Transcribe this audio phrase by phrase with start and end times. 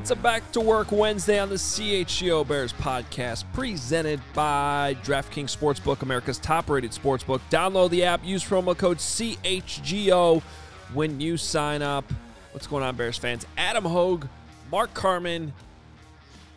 [0.00, 6.00] It's a back to work Wednesday on the CHGO Bears podcast, presented by DraftKings Sportsbook,
[6.00, 7.42] America's top rated sportsbook.
[7.50, 10.40] Download the app, use promo code CHGO
[10.94, 12.10] when you sign up.
[12.52, 13.46] What's going on, Bears fans?
[13.58, 14.22] Adam Hoge,
[14.72, 15.52] Mark Carman,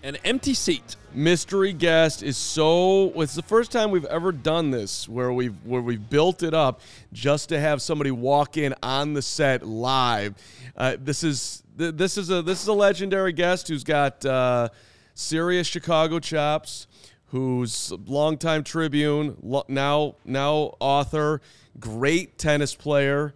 [0.03, 0.95] an empty seat.
[1.13, 5.81] mystery guest is so it's the first time we've ever done this where we've where
[5.81, 10.33] we've built it up just to have somebody walk in on the set live
[10.75, 14.69] uh, this is th- this is a this is a legendary guest who's got uh,
[15.13, 16.87] serious chicago chops
[17.27, 21.41] who's a longtime tribune lo- now now author
[21.79, 23.33] great tennis player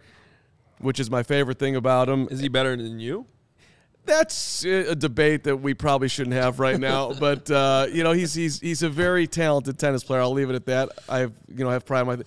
[0.80, 3.26] which is my favorite thing about him Is he better than you?
[4.04, 7.12] that's a debate that we probably shouldn't have right now.
[7.20, 10.22] but uh, you know, he's he's he's a very talented tennis player.
[10.22, 10.88] I'll leave it at that.
[11.08, 12.18] I have you know I have pride in my.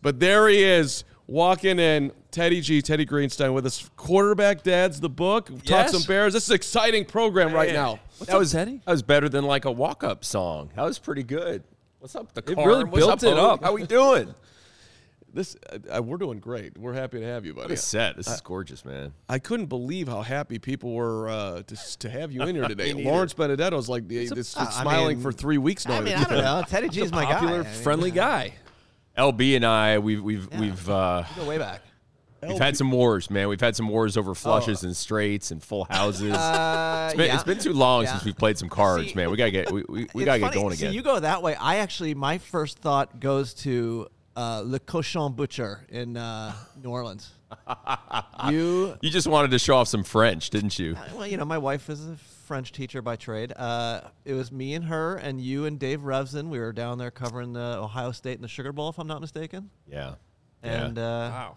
[0.00, 2.12] But there he is walking in.
[2.30, 3.88] Teddy G, Teddy Greenstein with us.
[3.96, 5.46] Quarterback Dads, the book.
[5.48, 5.92] Talk Yes.
[5.92, 6.34] some Bears.
[6.34, 7.98] This is an exciting program right now.
[8.26, 8.82] that was Teddy?
[8.84, 10.70] That was better than like a walk-up song.
[10.76, 11.62] That was pretty good.
[11.98, 12.66] What's up, the It car?
[12.66, 13.38] really What's built up, it Hoge?
[13.58, 13.64] up.
[13.64, 14.34] How we doing?
[15.32, 15.54] This
[15.90, 16.78] uh, we're doing great.
[16.78, 17.74] We're happy to have you, What buddy.
[17.74, 18.16] a set.
[18.16, 19.12] This is gorgeous, man.
[19.28, 22.92] I couldn't believe how happy people were uh, to, to have you in here today.
[22.94, 23.10] Me neither.
[23.10, 25.96] Lawrence Benedetto's like it's, it's I smiling mean- for three weeks now.
[25.96, 26.62] I mean, I don't know.
[26.66, 27.68] Teddy G's my Popular, guy.
[27.68, 28.52] I mean, friendly guy.
[29.16, 31.82] LB and I, we've we've we've uh, Go way back.
[32.46, 33.48] we've had some wars, man.
[33.48, 36.32] We've had some wars over flushes and straights and full houses.
[36.32, 37.34] Uh, it's, been, yeah.
[37.34, 38.12] it's been too long Yeah.
[38.12, 39.30] since we've played some cards, See, man.
[39.30, 40.60] We gotta get we, we, we gotta get funny.
[40.60, 40.94] going See, again.
[40.94, 41.54] you go that way.
[41.56, 46.52] I actually, my first thought goes to uh, Le Cochon Butcher in uh,
[46.82, 47.30] New Orleans.
[48.50, 50.96] you, You just wanted to show off some French, didn't you?
[51.14, 53.52] well, you know, my wife is a French teacher by trade.
[53.56, 56.48] Uh, it was me and her, and you and Dave Revsine.
[56.48, 59.20] We were down there covering the Ohio State and the Sugar Bowl, if I'm not
[59.20, 59.70] mistaken.
[59.90, 60.14] Yeah.
[60.62, 61.02] And uh,
[61.32, 61.56] Wow.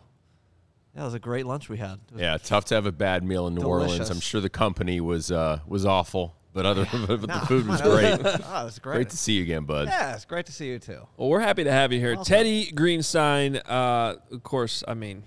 [0.95, 1.99] that was a great lunch we had.
[2.09, 4.09] It was Yeah, tough to have a bad meal in New Orleans.
[4.09, 7.91] I'm sure the company was uh, was awful, but other but the food was come
[7.91, 8.19] great.
[8.25, 8.95] oh, it was great.
[8.95, 9.87] Great to see you again, bud.
[9.87, 11.07] Yeah, it's great to see you too.
[11.17, 13.61] Well, we're happy to have you here, Teddy Greenstein.
[13.67, 15.23] Uh, of course, I mean,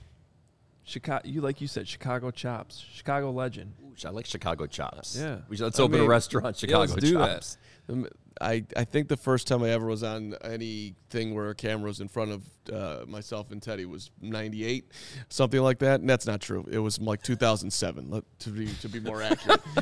[0.84, 1.22] Chicago.
[1.26, 3.74] You like you said, Chicago chops, Chicago legend.
[4.04, 5.16] I like Chicago chops.
[5.18, 5.38] Yeah.
[5.48, 7.56] We should, let's I open mean, a restaurant, Yeah, Chicago let's do chops.
[7.88, 8.06] Um,
[8.40, 12.00] I, I think the first time I ever was on anything where a camera was
[12.00, 12.42] in front of
[12.72, 14.90] uh, myself and Teddy was 98,
[15.28, 16.00] something like that.
[16.00, 16.66] And that's not true.
[16.70, 19.60] It was like 2007, let- to be, to be more accurate.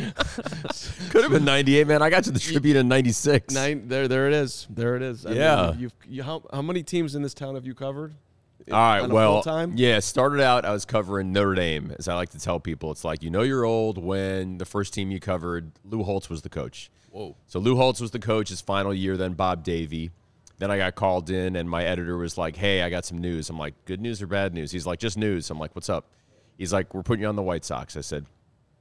[1.11, 2.03] Could have been 98, man.
[2.03, 3.55] I got to the Tribune in 96.
[3.55, 4.67] Nine, there, there it is.
[4.71, 5.25] There it is.
[5.27, 5.71] I Yeah.
[5.71, 8.15] Mean, you've, you, how, how many teams in this town have you covered?
[8.73, 9.75] All right, well, full-time?
[9.77, 12.91] yeah, started out, I was covering Notre Dame, as I like to tell people.
[12.91, 16.43] It's like, you know, you're old when the first team you covered, Lou Holtz was
[16.43, 16.91] the coach.
[17.11, 17.37] Whoa.
[17.47, 20.11] So Lou Holtz was the coach his final year, then Bob Davie.
[20.59, 23.49] Then I got called in, and my editor was like, hey, I got some news.
[23.49, 24.71] I'm like, good news or bad news?
[24.71, 25.51] He's like, just news.
[25.51, 26.05] I'm like, what's up?
[26.59, 27.97] He's like, we're putting you on the White Sox.
[27.97, 28.27] I said,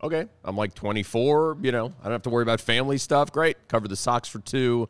[0.03, 0.25] okay.
[0.43, 3.31] I'm like 24, you know, I don't have to worry about family stuff.
[3.31, 3.55] Great.
[3.69, 4.89] Cover the Sox for two,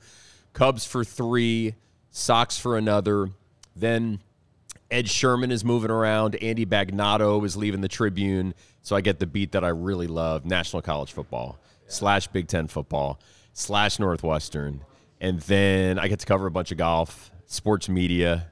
[0.54, 1.76] Cubs for three,
[2.10, 3.30] Sox for another.
[3.76, 4.20] Then
[4.92, 6.36] Ed Sherman is moving around.
[6.36, 8.54] Andy Bagnato is leaving the Tribune.
[8.82, 12.68] So I get the beat that I really love National College Football slash Big Ten
[12.68, 13.20] football
[13.54, 14.82] slash Northwestern.
[15.22, 18.48] And then I get to cover a bunch of golf, sports media.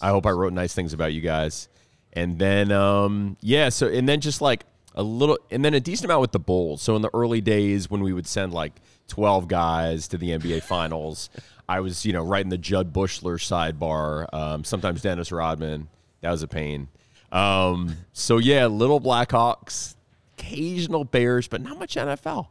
[0.00, 1.68] I hope I wrote nice things about you guys.
[2.12, 4.64] And then, um, yeah, so, and then just like
[4.94, 6.82] a little, and then a decent amount with the Bulls.
[6.82, 8.74] So in the early days when we would send like
[9.08, 11.30] 12 guys to the NBA Finals,
[11.68, 15.88] I was, you know, writing the Jud Buechler sidebar, um, sometimes Dennis Rodman.
[16.20, 16.88] That was a pain.
[17.30, 19.94] Um, so yeah, little Blackhawks,
[20.38, 22.48] occasional Bears, but not much NFL.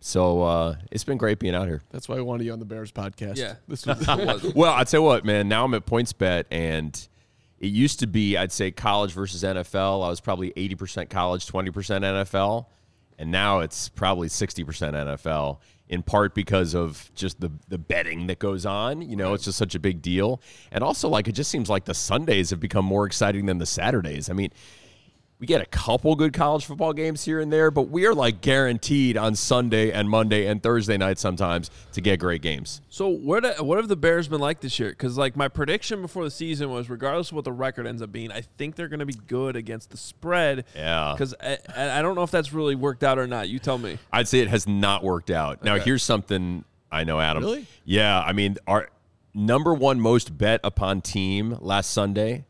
[0.00, 1.82] So uh, it's been great being out here.
[1.90, 3.36] That's why I wanted you on the Bears podcast.
[3.36, 3.54] Yeah.
[3.66, 4.52] This was was.
[4.54, 5.48] Well, I tell you what, man.
[5.48, 7.08] Now I'm at PointsBet, and
[7.58, 10.04] it used to be I'd say college versus NFL.
[10.04, 12.66] I was probably 80% college, 20% NFL,
[13.18, 15.58] and now it's probably 60% NFL.
[15.88, 19.02] In part because of just the the betting that goes on.
[19.02, 20.40] You know, it's just such a big deal,
[20.70, 23.66] and also like it just seems like the Sundays have become more exciting than the
[23.66, 24.28] Saturdays.
[24.28, 24.50] I mean.
[25.40, 28.40] We get a couple good college football games here and there, but we are like
[28.40, 32.80] guaranteed on Sunday and Monday and Thursday night sometimes to get great games.
[32.88, 34.90] So what uh, what have the Bears been like this year?
[34.90, 38.10] Because like my prediction before the season was, regardless of what the record ends up
[38.10, 40.64] being, I think they're going to be good against the spread.
[40.74, 41.14] Yeah.
[41.16, 43.48] Because I, I I don't know if that's really worked out or not.
[43.48, 43.98] You tell me.
[44.12, 45.62] I'd say it has not worked out.
[45.62, 45.84] Now, Okay.
[45.84, 47.44] here's something I know, Adam.
[47.44, 47.66] Really?
[47.84, 48.18] Yeah.
[48.18, 48.88] I mean, our
[49.34, 52.44] number one most bet upon team last Sunday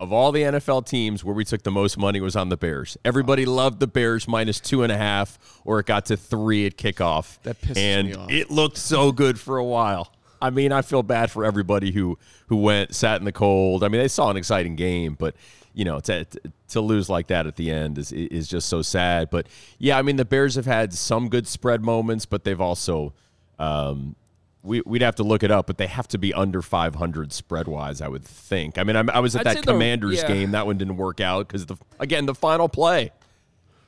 [0.00, 2.96] of all the NFL teams where we took the most money was on the Bears.
[3.04, 6.76] Everybody loved the Bears minus two and a half, or it got to three at
[6.76, 7.40] kickoff.
[7.42, 8.22] That pisses and me off.
[8.22, 10.12] And it looked so good for a while.
[10.40, 12.16] I mean, I feel bad for everybody who
[12.46, 13.82] who went sat in the cold.
[13.82, 15.34] I mean, they saw an exciting game, but
[15.74, 16.24] you know, to
[16.68, 19.30] to lose like that at the end is is just so sad.
[19.30, 19.48] But
[19.78, 23.14] yeah, I mean, the Bears have had some good spread moments, but they've also
[23.58, 24.14] um,
[24.62, 27.68] we, we'd have to look it up, but they have to be under 500 spread
[27.68, 28.76] wise, I would think.
[28.78, 30.28] I mean, I'm, I was at I'd say that the- Commanders yeah.
[30.28, 30.50] game.
[30.50, 33.10] That one didn't work out because the again the final play.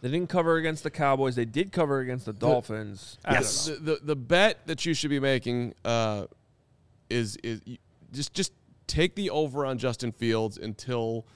[0.03, 1.35] They didn't cover against the Cowboys.
[1.37, 3.19] They did cover against the Dolphins.
[3.25, 3.67] I don't Yes.
[3.67, 6.25] the, the the bet that you should be making uh,
[7.11, 7.61] is is
[8.13, 8.53] just just
[8.87, 11.27] take the over on Justin Fields until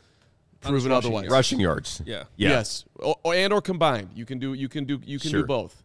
[0.60, 1.24] proven otherwise.
[1.24, 1.32] yards.
[1.32, 2.02] Rushing yards.
[2.06, 2.24] Yeah.
[2.36, 2.50] Yeah.
[2.50, 4.10] Yes, o- or, and or combined.
[4.14, 5.40] You can do you can do you can Sure.
[5.42, 5.82] do both.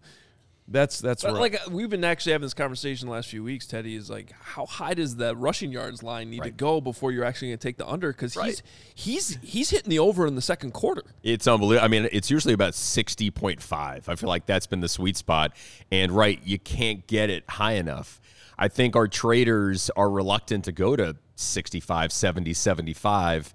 [0.71, 1.33] That's that's right.
[1.33, 3.66] like uh, we've been actually having this conversation the last few weeks.
[3.66, 7.24] Teddy is like, how high does the rushing yards line need to go before you're
[7.24, 8.12] actually going to take the under?
[8.12, 8.63] Because he's
[8.94, 11.04] he's he's hitting the over in the second quarter.
[11.24, 11.83] It's unbelievable.
[11.83, 14.10] I mean, it's usually about 60.5.
[14.10, 15.56] I feel like that's been the sweet spot.
[15.92, 18.21] And right, you can't get it high enough.
[18.57, 23.54] I think our traders are reluctant to go to 65, 70, 75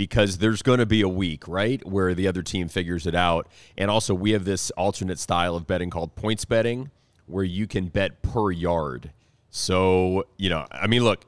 [0.00, 3.46] because there's going to be a week, right, where the other team figures it out.
[3.76, 6.90] And also, we have this alternate style of betting called points betting
[7.26, 9.12] where you can bet per yard.
[9.50, 11.26] So, you know, I mean, look,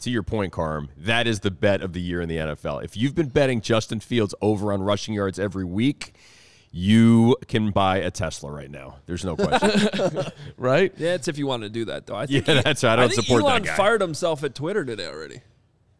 [0.00, 2.84] to your point, Carm, that is the bet of the year in the NFL.
[2.84, 6.12] If you've been betting Justin Fields over on rushing yards every week,
[6.72, 8.96] you can buy a Tesla right now.
[9.06, 10.26] There's no question.
[10.58, 10.92] right?
[10.98, 12.16] Yeah, it's if you want to do that though.
[12.16, 12.92] I think Yeah, he- that's right.
[12.92, 13.76] I don't think support that guy.
[13.76, 15.40] fired himself at Twitter today already.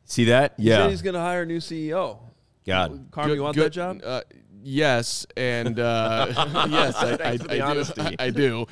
[0.04, 0.54] See that?
[0.56, 0.90] He said Yeah.
[0.90, 2.18] he's going to hire a new CEO.
[2.66, 3.08] God.
[3.10, 4.00] Carm, Good- you want good- that job?
[4.04, 4.20] Uh,
[4.62, 6.26] yes, and uh,
[6.70, 8.16] yes, I, I, Thanks for the I, do, honesty.
[8.18, 8.66] I do.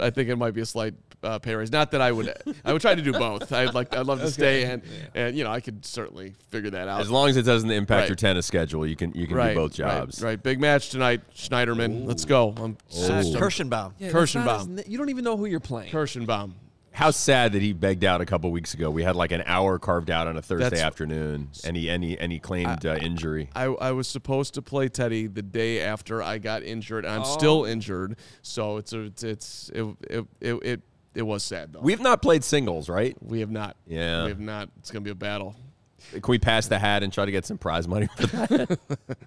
[0.00, 1.70] I think it might be a slight uh, pay raise.
[1.72, 2.32] Not that I would.
[2.64, 3.52] I would try to do both.
[3.52, 3.94] I'd like.
[3.94, 4.82] I'd love to stay, and
[5.14, 7.00] and you know, I could certainly figure that out.
[7.00, 8.08] As long as it doesn't impact Right.
[8.08, 10.22] your tennis schedule, you can you can right, do both jobs.
[10.22, 12.06] Right, Big match tonight, Schneiderman.
[12.06, 12.54] Let's go.
[12.56, 13.94] I'm Uh, so- Kirschenbaum.
[13.98, 14.88] Yeah, that's not Kirschenbaum.
[14.88, 15.90] You don't even know who you're playing.
[15.90, 16.52] Kirschenbaum.
[16.96, 18.90] How sad that he begged out a couple weeks ago.
[18.90, 22.02] We had like an hour carved out on a Thursday That's- afternoon, and he and
[22.02, 23.50] he, and he claimed uh, injury.
[23.54, 27.04] I, I was supposed to play Teddy the day after I got injured.
[27.04, 30.80] and I'm still injured, so it's a, it's it's it it, it it
[31.14, 31.80] it was sad though.
[31.80, 33.14] We have not played singles, right?
[33.22, 33.76] we have not.
[33.86, 34.22] Yeah.
[34.24, 34.70] we have not.
[34.78, 35.54] It's gonna be a battle.
[36.12, 38.78] Can we pass the hat and try to get some prize money for that?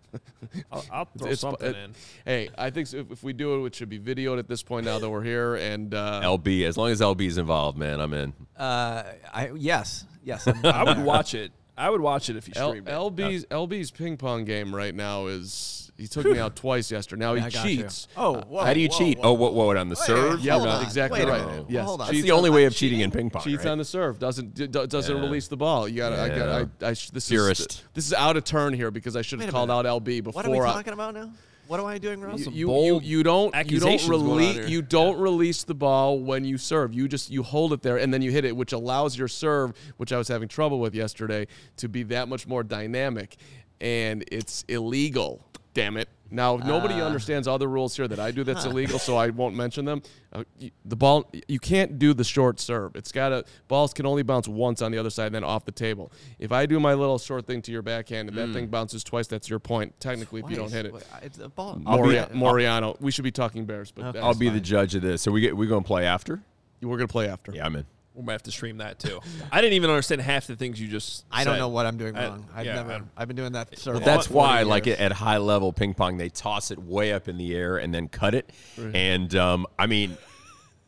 [0.71, 1.93] I'll, I'll throw It's- something it- in.
[2.25, 4.63] Hey, I think so if, if we do it, it should be videoed at this
[4.63, 5.55] point now that we're here.
[5.55, 8.33] And uh, LB, as long as LB's involved, man, I'm in.
[8.57, 9.03] Uh,
[9.33, 10.47] I yes, yes.
[10.47, 11.51] I'm- I would watch it.
[11.77, 12.91] I would watch it if you L- streamed it.
[12.91, 17.19] LB's LB's ping pong game right now is he took me out twice yesterday.
[17.19, 17.81] Now I he got you.
[17.83, 18.07] cheats.
[18.15, 19.17] Oh, uh, whoa, How do you whoa, cheat?
[19.19, 19.29] whoa.
[19.29, 20.39] Oh, what, what, on the serve?
[20.39, 20.83] Yeah, hold on.
[20.83, 21.45] exactly Wait a right.
[21.45, 21.65] minute.
[21.69, 22.07] Yes, Hold on.
[22.07, 23.43] That's cheats the only way of cheating in ping pong.
[23.43, 23.71] Cheats right?
[23.71, 24.17] on the serve.
[24.19, 25.21] Doesn't d- d- doesn't Yeah.
[25.21, 25.87] release the ball.
[25.87, 26.21] You got to.
[26.21, 26.37] I got.
[26.37, 26.65] Yeah.
[26.87, 27.71] I, I sh- this Purist.
[27.71, 29.85] is this is out of turn here because I should Wait have a called out
[29.85, 30.03] minute.
[30.03, 30.33] LB before.
[30.41, 31.31] What are we I- talking about now?
[31.67, 32.35] What am I doing wrong?
[32.35, 35.19] you, Some you, bold you, you don't you don't accusations going on release you don't
[35.19, 36.95] release the ball when you serve.
[36.95, 39.73] You just you hold it there and then you hit it, which allows your serve,
[39.97, 41.45] which I was having trouble with yesterday,
[41.77, 43.37] to be that much more dynamic,
[43.79, 45.45] and it's illegal.
[45.73, 46.09] Damn it!
[46.31, 47.05] Now nobody Ah.
[47.05, 50.01] understands other rules here that I do that's illegal, so I won't mention them.
[50.33, 50.43] Uh,
[50.85, 52.95] the ball you can't do the short serve.
[52.95, 55.65] It's got to balls can only bounce once on the other side, and then off
[55.65, 56.11] the table.
[56.39, 59.27] If I do my little short thing to your backhand and that thing bounces twice,
[59.27, 59.99] that's your point.
[59.99, 60.93] Technically, if you don't hit it.
[60.93, 61.81] Wait, It's a ball.
[61.85, 62.99] I'll be- Moria- Moriano.
[63.01, 65.21] We should be talking Bears, but I'll be the judge of this.
[65.21, 66.41] So we get we going to play after?
[66.81, 67.51] We're gonna play after.
[67.53, 67.85] Yeah, I'm in.
[68.19, 69.21] We might have to stream that too.
[69.49, 71.23] I didn't even understand half the things you just.
[71.31, 72.45] I don't know what I'm doing I- wrong.
[72.53, 72.91] I've yeah, never.
[72.91, 73.79] I- I've been doing that.
[73.79, 77.13] For But that's 40 why, like at high level ping pong, they toss it way
[77.13, 78.49] up in the air and then cut it.
[78.77, 80.17] And um, I mean,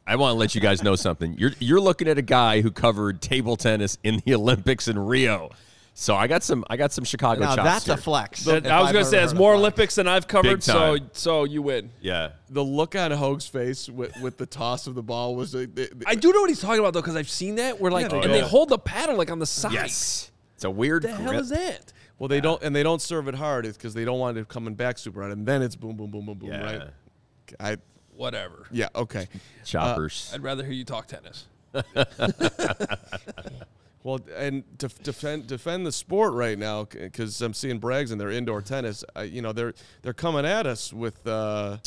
[0.05, 1.35] I want to let you guys know something.
[1.37, 5.51] You're you're looking at a guy who covered table tennis in the Olympics in Rio.
[5.93, 7.95] So I got some I got some Chicago Now chops that's here.
[7.95, 8.43] a flex.
[8.45, 9.53] That- if I was I've gonna say heard it's more.
[9.53, 11.91] Olympics than I've covered, so so you win.
[12.01, 12.31] Yeah.
[12.49, 15.53] The look on Hoge's face with, with the toss of the ball was.
[15.53, 15.65] Uh,
[16.07, 17.79] I do know what he's talking about though, because I've seen that.
[17.79, 18.31] Where like, Yeah, and yeah.
[18.31, 19.73] they hold the paddle like on the side.
[19.73, 20.31] Yes.
[20.55, 21.91] It's a weird What the hell is that?
[22.19, 24.75] well, they don't, and they don't serve it hard because they don't want it coming
[24.75, 26.63] back super hard, and then it's boom, boom, boom, boom, boom, Yeah.
[26.63, 26.81] right?
[27.59, 27.77] I
[28.15, 28.65] Whatever.
[28.71, 29.27] yeah, okay.
[29.65, 30.29] Choppers.
[30.31, 31.47] Uh, I'd rather hear you talk tennis.
[34.03, 38.31] Well, and to defend defend the sport right now because I'm seeing Braggs in their
[38.31, 39.03] indoor tennis.
[39.15, 41.77] I, you know, they're they're coming at us with uh,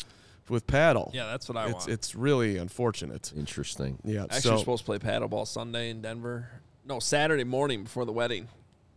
[0.49, 1.11] with paddle.
[1.13, 1.89] Yeah, that's what I it's want.
[1.89, 3.33] it's really unfortunate.
[3.37, 3.99] Interesting.
[4.05, 4.25] Yeah.
[4.25, 6.49] Actually, so we're supposed to play paddleball Sunday in Denver.
[6.87, 8.47] No, Saturday morning before the wedding,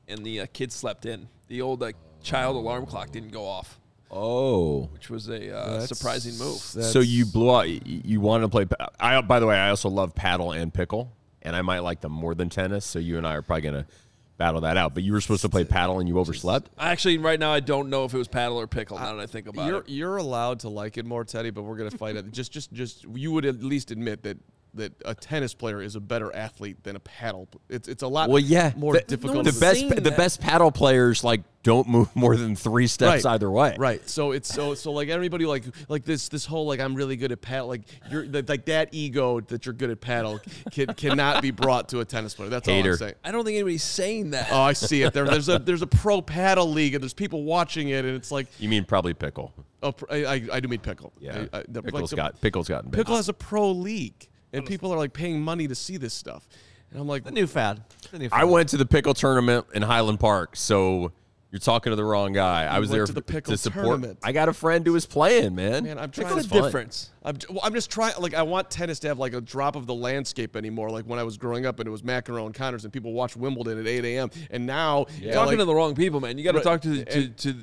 [0.08, 1.28] and the uh, kids slept in.
[1.48, 3.80] The old uh, child alarm clock didn't go off,
[4.12, 4.84] Oh.
[4.94, 6.58] which was a uh, surprising move.
[6.58, 7.68] So you blew out.
[7.88, 8.66] You wanted to play?
[9.00, 11.12] I by the way, I also love paddle and pickle,
[11.48, 12.86] and I might like them more than tennis.
[12.86, 13.88] So you and I are probably gonna
[14.38, 14.94] battle that out.
[14.94, 16.70] But you were supposed to play paddle and you overslept.
[16.78, 19.00] Actually, right now I don't know if it was paddle or pickle.
[19.00, 21.64] Now that I think about you're it, you're allowed to like it more, Teddy, but
[21.64, 22.32] we're gonna fight it.
[22.32, 24.38] Just just just you would at least admit that
[24.78, 27.48] that a tennis player is a better athlete than a paddle.
[27.70, 29.46] It's it's a lot Well, yeah, more the, difficult.
[29.46, 30.18] The best, the that.
[30.18, 33.34] best paddle players like don't move more than three steps right.
[33.34, 33.76] either way.
[33.78, 34.08] Right.
[34.10, 37.32] So it's so so like everybody like like this this whole like I'm really good
[37.34, 40.40] at paddle like you're like that ego that you're good at paddle
[40.72, 42.50] can, cannot be brought to a tennis player.
[42.50, 43.16] That's all I'm saying.
[43.24, 44.48] I don't think anybody's saying that.
[44.52, 45.14] Oh, I see it.
[45.14, 48.32] There, there's a there's a pro paddle league and there's people watching it and it's
[48.32, 49.54] like You mean probably pickle?
[49.84, 51.12] oh, I, I, I do mean pickle.
[51.20, 51.46] Yeah.
[51.54, 53.00] I, I, the- like the- got pickle's gotten big.
[53.00, 56.48] pickle has a pro league and people are like paying money to see this stuff.
[56.92, 57.82] And I'm like, The new fad.
[58.12, 61.12] The new I went to the pickle tournament in Highland Park, so
[61.52, 62.66] you're talking to the wrong guy.
[62.66, 63.86] I was there to the pickle to support.
[63.86, 64.20] tournament.
[64.22, 65.86] I got a friend who was playing, man.
[65.86, 67.10] man, I'm trying What's to the difference?
[67.24, 68.14] I'm, well, I'm just trying.
[68.20, 70.90] Like, I want tennis to have like a drop of the landscape anymore.
[70.90, 73.38] Like when I was growing up, and it was McEnroe and Connors, and people watched
[73.38, 74.30] Wimbledon at 8 a.m.
[74.52, 76.38] And now, You're yeah, talking like- to the wrong people, man.
[76.38, 77.56] You got to talk to to, And- to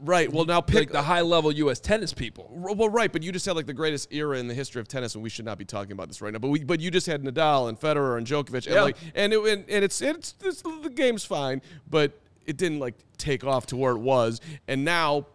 [0.00, 0.32] right.
[0.32, 1.80] Well, now pick like the high level U.S.
[1.80, 2.48] tennis people.
[2.50, 5.14] Well, right, but you just had like the greatest era in the history of tennis,
[5.14, 6.38] and we should not be talking about this right now.
[6.38, 8.82] But we, but you just had Nadal and Federer and Djokovic, and Yeah.
[8.82, 12.12] like, and it, and, and it's, it's it's the game's fine, but
[12.46, 15.26] it didn't like take off to where it was, and now.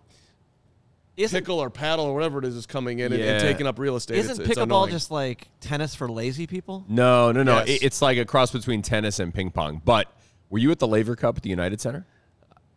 [1.18, 3.96] pickle or paddle or whatever it is is coming in and, and taking up real
[3.98, 4.18] estate.
[4.20, 4.92] Isn't it's, it's pickleball annoying.
[4.92, 6.86] just like tennis for lazy people?
[6.88, 7.58] No, no, no.
[7.58, 7.68] Yes.
[7.70, 9.82] It- it's like a cross between tennis and ping pong.
[9.84, 10.08] But
[10.50, 12.06] were you at the Laver Cup at the United Center?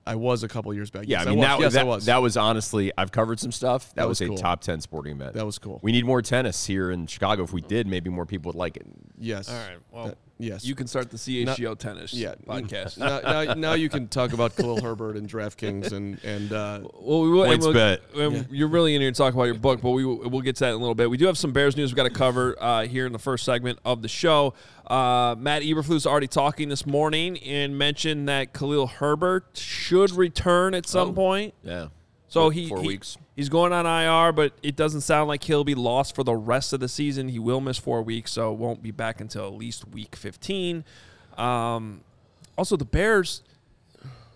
[0.06, 1.04] I was a couple years back.
[1.06, 1.46] Yeah, Yes, I mean was.
[1.46, 2.04] that, yes, that, I was.
[2.06, 3.88] that was honestly I've covered some stuff.
[3.90, 5.34] That, That was, was a top ten sporting event.
[5.34, 5.78] That was cool.
[5.82, 7.42] We need more tennis here in Chicago.
[7.44, 8.86] If we did, maybe more people would like it.
[9.18, 9.48] yes.
[9.48, 9.78] All right.
[9.92, 10.64] Well, Uh, yes.
[10.64, 12.34] you can start the CHGO tennis yeah.
[12.48, 12.98] podcast.
[12.98, 17.20] now, now, now you can talk about Khalil Herbert and DraftKings and and uh, Well,
[17.22, 17.44] we will.
[17.44, 18.00] and we'll- bet.
[18.16, 20.56] and You're really in here to talk about your book, but we will, we'll get
[20.56, 21.10] to that in a little bit.
[21.10, 23.44] We do have some Bears news we've got to cover uh, here in the first
[23.44, 24.54] segment of the show.
[24.92, 30.86] Uh, Matt Eberflus already talking this morning and mentioned that Khalil Herbert should return at
[30.86, 31.12] some Oh.
[31.14, 31.54] point.
[31.62, 31.88] Yeah.
[32.28, 33.16] So he, four he- weeks.
[33.34, 36.74] He's going on IR, but it doesn't sound like he'll be lost for the rest
[36.74, 37.30] of the season.
[37.30, 40.84] He will miss four weeks, so won't be back until at least week 15.
[41.38, 42.02] Um,
[42.58, 43.40] also, the Bears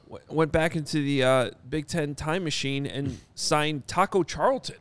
[0.08, 4.76] w- went back into the uh, Big Ten time machine and signed Taco Charlton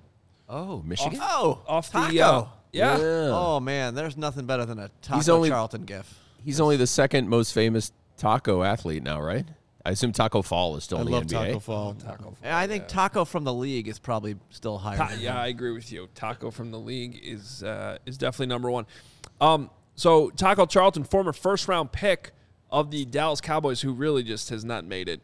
[0.47, 1.19] Oh, Michigan.
[1.21, 2.11] Oh, off taco.
[2.13, 2.21] the.
[2.21, 2.97] Uh, yeah.
[3.31, 6.19] Oh man, there's nothing better than a taco He's only- Charlton gif.
[6.43, 9.45] He's only the second most famous taco athlete now, right?
[9.83, 11.45] I assume Taco Fall is still I in the love NBA.
[11.47, 11.95] Taco Fall.
[12.41, 14.97] And I think taco from the league is probably still higher.
[14.97, 15.39] Ta- than yeah.
[15.39, 16.07] I agree with you.
[16.15, 18.87] Taco from the league is uh, is definitely number one.
[19.39, 22.31] Um, so Taco Charlton, former first round pick
[22.71, 25.21] of the Dallas Cowboys, who really just has not made it.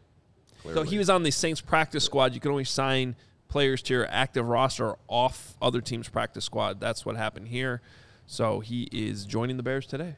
[0.76, 2.36] So he was on the Saints practice squad.
[2.36, 3.16] You can only sign
[3.52, 6.80] players to your active roster off other teams' practice squad.
[6.80, 7.82] That's what happened here.
[8.26, 10.16] So he is joining the Bears today.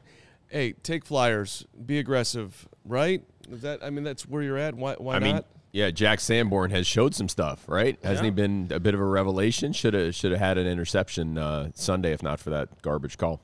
[0.48, 1.66] Hey, take flyers.
[1.84, 3.24] Be aggressive, right?
[3.50, 4.74] Is that I mean that's where you're at.
[4.74, 5.46] Why why I mean, not?
[5.72, 7.98] yeah, Jack Sanborn has showed some stuff, right?
[8.04, 9.72] Hasn't he been a bit of a revelation?
[9.72, 13.42] Should have should have had an interception uh, Sunday if not for that garbage call.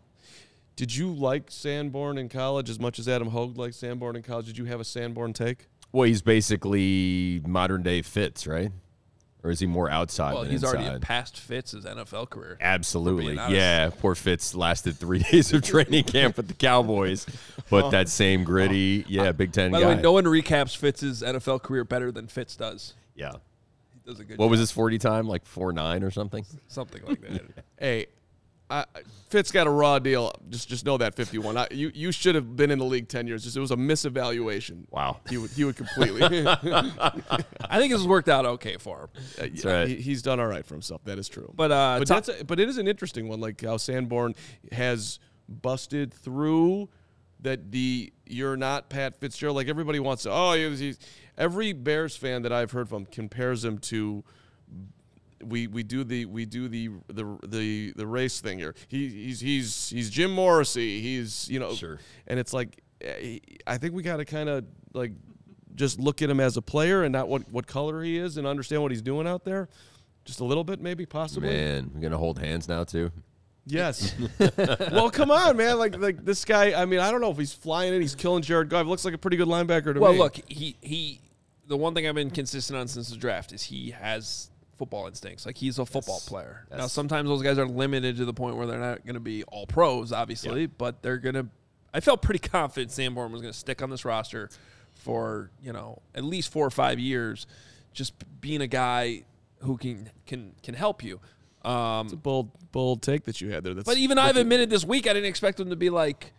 [0.77, 4.47] Did you like Sanborn in college as much as Adam Hoge liked Sanborn in college?
[4.47, 5.67] Did you have a Sanborn take?
[5.93, 8.71] Well, he's basically modern day Fitz, right?
[9.43, 10.85] Or is he more outside Well, than he's inside?
[10.85, 12.59] already past Fitz' NFL career.
[12.61, 13.35] Absolutely.
[13.37, 17.25] Yeah, poor Fitz lasted three days of training camp with the Cowboys,
[17.71, 19.89] but that same gritty, yeah, Big Ten By guy.
[19.91, 22.95] the way, no one recaps Fitz's NFL career better than Fitz does.
[23.15, 23.33] yeah.
[23.95, 24.51] He does a good What job.
[24.51, 25.27] was his 40 time?
[25.27, 26.45] Like 4 9 or something?
[26.69, 27.43] Something like that.
[27.79, 28.07] Hey,
[28.71, 28.85] I,
[29.29, 30.33] Fitz got a raw deal.
[30.49, 31.57] Just just know that 51.
[31.57, 33.45] I, you you should have been in the league 10 years.
[33.45, 34.85] Just, it was a misevaluation.
[34.91, 35.19] Wow.
[35.29, 36.23] He would he would completely.
[36.47, 39.09] I think this has worked out okay for him.
[39.39, 39.89] That's right.
[39.89, 41.03] He, he's done all right for himself.
[41.05, 41.53] That is true.
[41.55, 43.41] But, uh, but top- that's a, but it is an interesting one.
[43.41, 44.35] Like how Sanborn
[44.73, 46.89] has busted through
[47.41, 49.57] that the you're not Pat Fitzgerald.
[49.57, 50.31] Like everybody wants to.
[50.33, 50.99] Oh, he's, he's
[51.37, 54.25] every Bears fan that I've heard from compares him to.
[55.45, 58.75] We, we do the we do the the the, the race thing here.
[58.89, 61.01] He, he's he's he's Jim Morrissey.
[61.01, 61.99] He's you know Sure.
[62.27, 65.13] and it's like eh, I think we got to kind of like
[65.75, 68.47] just look at him as a player and not what what color he is and
[68.47, 69.69] understand what he's doing out there.
[70.27, 71.49] Just a little bit, maybe, possibly.
[71.49, 73.11] Man, we're gonna hold hands now too.
[73.67, 74.15] Yes.
[74.59, 75.79] well, come on, man.
[75.79, 76.79] Like like this guy.
[76.81, 78.01] I mean, I don't know if he's flying in.
[78.03, 78.87] He's killing Jared Goff.
[78.87, 80.19] Looks like a pretty good linebacker to Well, me.
[80.19, 81.21] look, he he.
[81.67, 84.50] The one thing I've been consistent on since the draft is he has
[84.81, 85.45] football instincts.
[85.45, 86.65] Like he's a football player.
[86.71, 89.45] Now, sometimes those guys are limited to the point where they're not going to be
[89.45, 91.47] all pros, obviously, but they're going to.
[91.93, 94.49] I felt pretty confident Sanborn was going to stick on this roster
[94.95, 97.47] for you know at least four or five years,
[97.93, 99.25] just being a guy
[99.59, 101.21] who can can can help you.
[101.63, 103.75] Um, It's a bold bold take that you had there.
[103.75, 106.33] That's but even I've admitted this week I didn't expect him to be like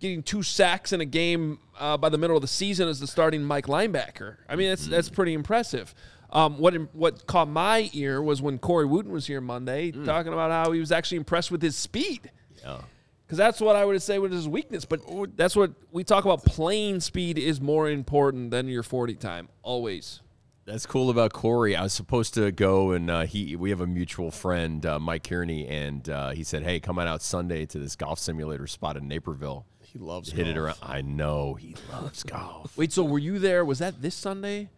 [0.00, 3.06] getting two sacks in a game uh, by the middle of the season as the
[3.06, 4.38] starting Mike linebacker.
[4.48, 5.94] I mean, that's that's pretty impressive.
[6.32, 10.50] Um, what what caught my ear was when Corey Wootton was here Monday talking about
[10.50, 12.30] how he was actually impressed with his speed.
[12.64, 12.80] Yeah.
[13.26, 14.84] Because that's what I would say was his weakness.
[14.84, 15.00] But
[15.36, 16.44] that's what we talk about.
[16.44, 20.20] Playing speed is more important than your 40 time, always.
[20.64, 21.74] That's cool about Corey.
[21.74, 25.24] I was supposed to go and uh, he we have a mutual friend, uh, Mike
[25.24, 28.96] Kearney, and uh, he said, "Hey, come on out Sunday to this golf simulator spot
[28.96, 29.66] in Naperville.
[29.80, 30.78] he loves Hit it around.
[30.80, 32.76] I know he loves golf.
[32.78, 33.64] Wait, so were you there?
[33.64, 34.70] Was that this Sunday?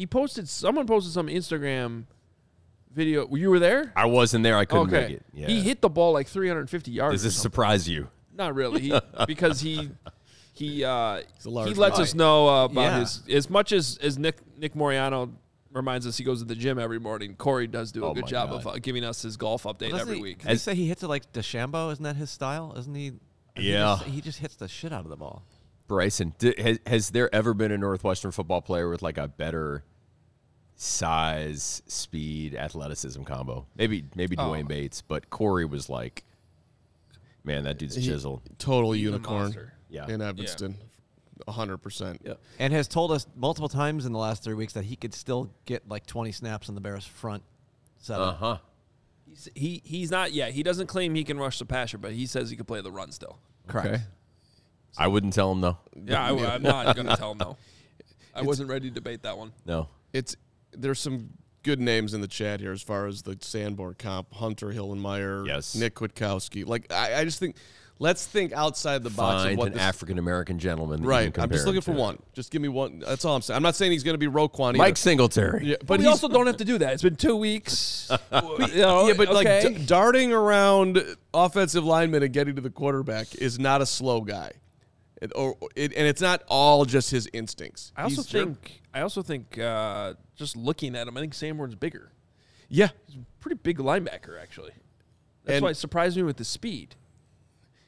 [0.00, 0.48] He posted.
[0.48, 2.04] Someone posted some Instagram
[2.90, 3.28] video.
[3.36, 3.92] You were there?
[3.94, 4.56] I wasn't there.
[4.56, 5.00] I couldn't okay.
[5.08, 5.22] make it.
[5.34, 5.46] Yeah.
[5.48, 7.16] He hit the ball like 350 yards.
[7.16, 8.08] Does this surprise you?
[8.34, 9.90] Not really, he, because he
[10.54, 12.02] he uh, he lets guy.
[12.02, 12.98] us know uh, about Yeah.
[13.00, 15.32] his as much as as Nick Nick Moriano
[15.70, 17.34] reminds us he goes to the gym every morning.
[17.36, 18.56] Corey does do a Oh good job God.
[18.60, 20.38] of uh, giving us his golf update Doesn't every he, week.
[20.38, 21.92] Did he say he hits it like DeChambeau?
[21.92, 22.74] Isn't that his style?
[22.78, 23.12] Isn't he?
[23.54, 23.98] he Yeah.
[24.00, 25.44] just- He just hits the shit out of the ball.
[25.86, 29.82] Bryson, di has, has there ever been a Northwestern football player with like a better
[30.80, 33.66] size, speed, athleticism combo?
[33.76, 34.48] Maybe maybe Oh.
[34.48, 36.24] D'Wayne Bates, but Corey was like,
[37.44, 38.40] man, that dude's chiseled.
[38.58, 39.70] total He's unicorn.
[39.90, 40.08] Yeah.
[40.08, 40.76] in Evanston.
[41.46, 42.20] A hundred percent.
[42.24, 42.34] Yeah.
[42.58, 45.50] And has told us multiple times in the last three weeks that he could still
[45.64, 47.42] get like 20 snaps on the Bears front
[47.98, 48.28] seven.
[48.28, 48.56] Uh huh.
[49.26, 50.32] He's, he he's not.
[50.32, 52.80] Yeah, he doesn't claim he can rush the passer, but he says he can play
[52.80, 53.38] the run still.
[53.66, 53.86] Correct.
[53.86, 54.02] Okay.
[54.98, 55.78] I wouldn't tell him no.
[56.04, 57.56] Yeah, I, am not going to tell him no.
[58.34, 59.52] I wasn't ready to debate that one.
[59.64, 59.88] No.
[60.12, 60.36] It's
[60.72, 61.30] there's some
[61.62, 65.74] good names in the chat here as far as the Sanborn comp, Hunter Hillenmeyer, Yes.
[65.74, 66.66] Nick Kwiatkowski.
[66.66, 67.56] Like I, I just think
[67.98, 71.02] let's think outside the box of Find what an African American gentleman.
[71.02, 71.36] Right.
[71.38, 71.98] I'm just looking for to.
[72.00, 72.18] one.
[72.32, 73.00] Just give me one.
[73.00, 73.56] That's all I'm saying.
[73.56, 74.74] I'm not saying he's going to be Roquan.
[74.76, 74.96] Mike either.
[74.96, 75.66] Singletary.
[75.66, 76.94] Yeah, But but we also don't have to do that.
[76.94, 78.10] It's been two weeks.
[78.32, 78.38] you
[78.76, 81.04] know, yeah, but like d- darting around
[81.34, 84.52] offensive linemen and getting to the quarterback is not a slow guy,
[85.20, 87.92] it, or it, and it's not all just his instincts.
[87.96, 91.74] I also He's- think I also think uh, just looking at him, I think Sanborn's
[91.74, 92.10] bigger.
[92.68, 94.72] yeah, He's a pretty big linebacker, actually.
[95.44, 96.96] That's And- why it surprised me with the speed.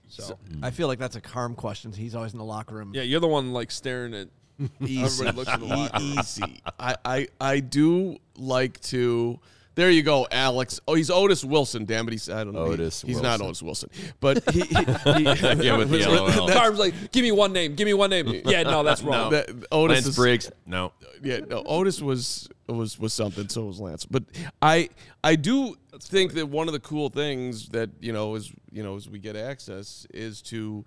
[0.09, 1.90] So, I feel like that's a Carm question.
[1.92, 2.92] He's always in the locker room.
[2.95, 4.29] yeah, you're the one like staring at.
[4.81, 6.18] easy, Everybody looks in the locker room.
[6.18, 6.62] easy.
[6.79, 9.40] I, I I do like to.
[9.75, 10.81] There you go, Alex.
[10.87, 11.85] Oh, he's Otis Wilson.
[11.87, 12.67] Damn it, he's I don't know.
[12.67, 13.89] He- Otis he's not Otis Wilson,
[14.21, 14.61] but he.
[14.61, 15.23] he, he
[15.65, 16.49] Yeah, with the LOL.
[16.51, 17.75] Carm's like, give me one name.
[17.75, 18.43] Give me one name.
[18.45, 19.31] Yeah, no, that's wrong.
[19.31, 20.51] that, Otis Lance is, Briggs.
[20.67, 20.93] No.
[21.23, 23.49] yeah, no, Otis was was was something.
[23.49, 24.05] So was Lance.
[24.05, 24.25] But
[24.61, 24.91] I
[25.25, 28.97] I do think that one of the cool things that you know is you know
[28.97, 30.85] as we get access is to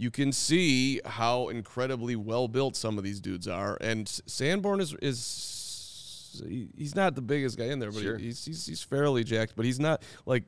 [0.00, 4.80] you can see how incredibly well built some of these dudes are, and S- Sanborn
[4.80, 5.18] is is
[6.46, 8.18] he- he's not the biggest guy in there, but Sure.
[8.18, 10.44] he's, he's he's fairly jacked, but he's not like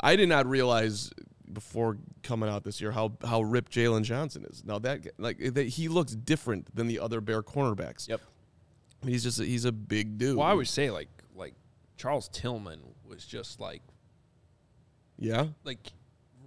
[0.00, 1.10] I did not realize
[1.52, 4.64] before coming out this year how how ripped Jaylon Johnson is.
[4.64, 8.08] Now that like that he looks different than the other Bear cornerbacks.
[8.08, 8.20] Yep.
[9.04, 10.36] He's just a, he's a big dude.
[10.36, 11.54] Well, I would say like like
[11.96, 13.82] Charles Tillman was just like
[15.18, 15.46] yeah.
[15.64, 15.92] like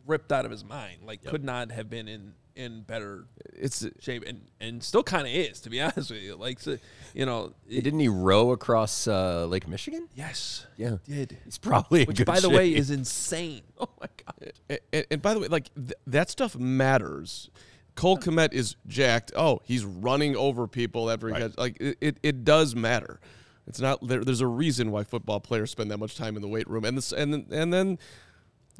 [0.05, 0.99] ripped out of his mind.
[1.03, 5.33] Like could not have been in in better It's shape, and and still kind of
[5.33, 6.35] is to be honest with you.
[6.35, 6.77] Like so,
[7.13, 10.07] you know, it- Didn't he row across uh, Lake Michigan?
[10.15, 10.97] yes, Yeah.
[11.07, 11.37] he did.
[11.45, 13.61] He's probably Which, by the way, is insane.
[13.79, 14.79] Oh my god.
[14.93, 17.49] and, and by the way, like th- that stuff matters.
[17.95, 19.31] Cole Kmet is jacked.
[19.35, 21.39] Oh, he's running over people after he Right.
[21.43, 23.19] gets like it, it, does matter.
[23.67, 26.47] It's not there, there's a reason why football players spend that much time in the
[26.47, 26.83] weight room.
[26.85, 27.99] And this and then- and then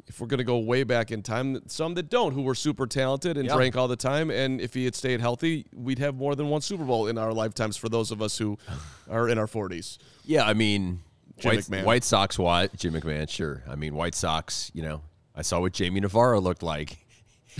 [0.06, 3.36] if we're gonna go way back in time, some that don't, who were super talented
[3.36, 3.54] and Yeah.
[3.54, 6.60] drank all the time, and if he had stayed healthy, we'd have more than one
[6.60, 7.76] Super Bowl in our lifetimes.
[7.76, 8.58] For those of us who
[9.10, 11.00] are in our forties, Yeah, I mean,
[11.38, 11.84] Jim White, McMahon.
[11.84, 12.76] White Sox, what?
[12.76, 13.62] Jim McMahon, sure.
[13.68, 15.02] I mean, White Sox, you know,
[15.34, 17.06] I saw what Jamie Navarro looked like.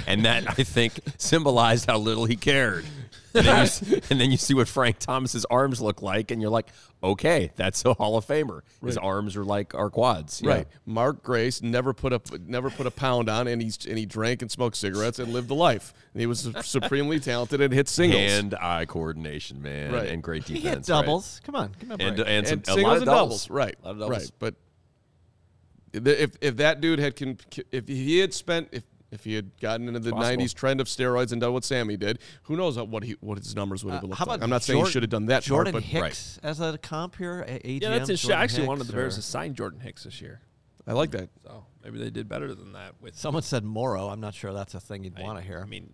[0.06, 2.84] And that I think symbolized how little he cared.
[3.32, 6.50] And then, you, and then you see what Frank Thomas's arms look like, and you're
[6.50, 6.66] like,
[7.00, 8.62] okay, that's a Hall of Famer.
[8.84, 10.50] His arms are like our quads, Yeah.
[10.50, 10.66] Right.
[10.84, 14.42] Mark Grace never put a never put a pound on, and he's and he drank
[14.42, 15.94] and smoked cigarettes and lived a life.
[16.12, 18.20] And he was supremely talented and hit singles.
[18.20, 20.08] Hand-eye coordination, man, Right.
[20.08, 20.58] and great defense.
[20.58, 20.86] He defense.
[20.88, 21.00] hit right?
[21.02, 21.40] doubles.
[21.44, 23.46] Come on, give me a and and, some, and a lot singles of and doubles.
[23.46, 23.50] doubles.
[23.50, 23.76] Right.
[23.80, 24.18] A lot of doubles.
[24.18, 24.30] Right.
[24.40, 24.54] But
[25.92, 27.38] if if that dude had con-
[27.70, 30.42] if he had spent if if he had gotten into the possible.
[30.44, 33.54] '90s trend of steroids and done what Sammy did, who knows what he what his
[33.56, 34.42] numbers would have Uh, looked how like.
[34.42, 37.16] I'm not saying he should have done that Jordan part, but Hicks as a comp
[37.16, 37.42] here.
[37.46, 38.32] A- AGM, Yeah, that's interesting.
[38.32, 40.40] I actually Hicks, wanted the Bears or- to sign Jordan Hicks this year.
[40.86, 41.28] I like that.
[41.42, 44.08] So maybe they did better than that with Someone said Morrow.
[44.08, 45.60] I'm not sure that's a thing you'd want to hear.
[45.60, 45.92] I mean,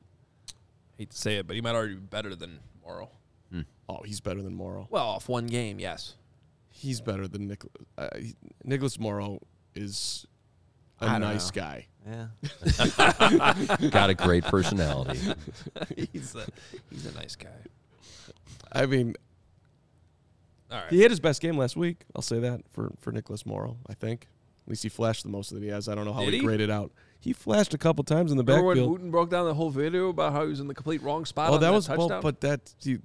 [0.97, 3.11] hate to say it, but he might already be better than Morrow.
[3.89, 4.89] Oh, he's better than Morrow.
[4.91, 6.15] Well, off one game, yes.
[6.71, 7.73] He's better than Nicholas.
[7.97, 8.09] Uh,
[8.65, 9.39] Nicholas Morrow
[9.77, 10.27] is
[11.01, 11.61] a nice know.
[11.63, 11.87] guy.
[12.07, 12.27] Yeah.
[13.91, 15.19] Got a great personality.
[16.13, 16.47] he's a
[16.91, 17.49] he's a nice guy.
[18.73, 19.15] I mean,
[20.71, 20.91] All right.
[20.91, 22.05] he had his best game last week.
[22.15, 23.79] I'll say that for for Nicholas Morrow.
[23.89, 24.29] I think
[24.67, 25.89] at least he flashed the most that he has.
[25.89, 26.45] I don't know how Did he, he?
[26.45, 26.93] graded out.
[27.19, 28.91] He flashed a couple times in the Remember when backfield.
[28.93, 31.51] Wootton broke down the whole video about how he was in the complete wrong spot?
[31.51, 32.09] Oh, on that that was touchdown?
[32.09, 32.99] well, but that he,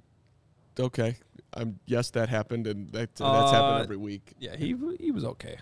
[0.78, 1.16] okay.
[1.54, 4.32] I'm yes, that happened, and that, that's Uh, happened every week.
[4.38, 5.56] Yeah, he he was okay.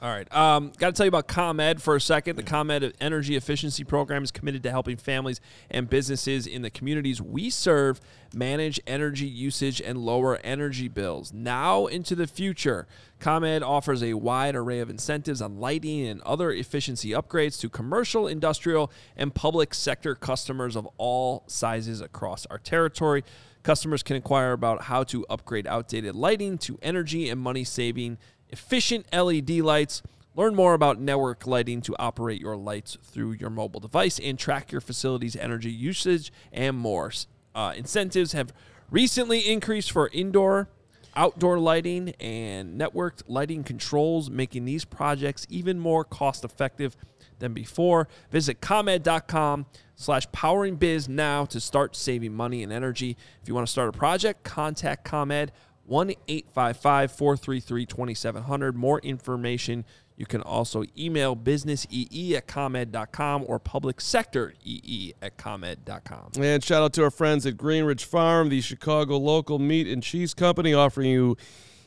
[0.00, 0.32] All right.
[0.32, 2.36] Um, Got to tell you about ComEd for a second.
[2.36, 5.40] The ComEd Energy Efficiency Program is committed to helping families
[5.72, 8.00] and businesses in the communities we serve
[8.32, 11.32] manage energy usage and lower energy bills.
[11.32, 12.86] Now into the future,
[13.18, 18.28] ComEd offers a wide array of incentives on lighting and other efficiency upgrades to commercial,
[18.28, 23.24] industrial, and public sector customers of all sizes across our territory.
[23.64, 28.16] Customers can inquire about how to upgrade outdated lighting to energy and money saving
[28.50, 30.02] efficient LED lights.
[30.34, 34.70] Learn more about network lighting to operate your lights through your mobile device and track
[34.70, 37.12] your facility's energy usage and more.
[37.54, 38.52] Uh, incentives have
[38.90, 40.68] recently increased for indoor,
[41.16, 46.96] outdoor lighting, and networked lighting controls, making these projects even more cost effective
[47.38, 48.08] than before.
[48.30, 53.16] Visit ComEd.com slash poweringbiz now to start saving money and energy.
[53.42, 55.50] If you want to start a project, contact ComEd
[55.88, 58.76] 1 855 433 2700.
[58.76, 59.84] More information.
[60.16, 66.32] You can also email businessee at comed.com or public sector ee at comed.com.
[66.40, 70.34] And shout out to our friends at Greenridge Farm, the Chicago local meat and cheese
[70.34, 71.36] company, offering you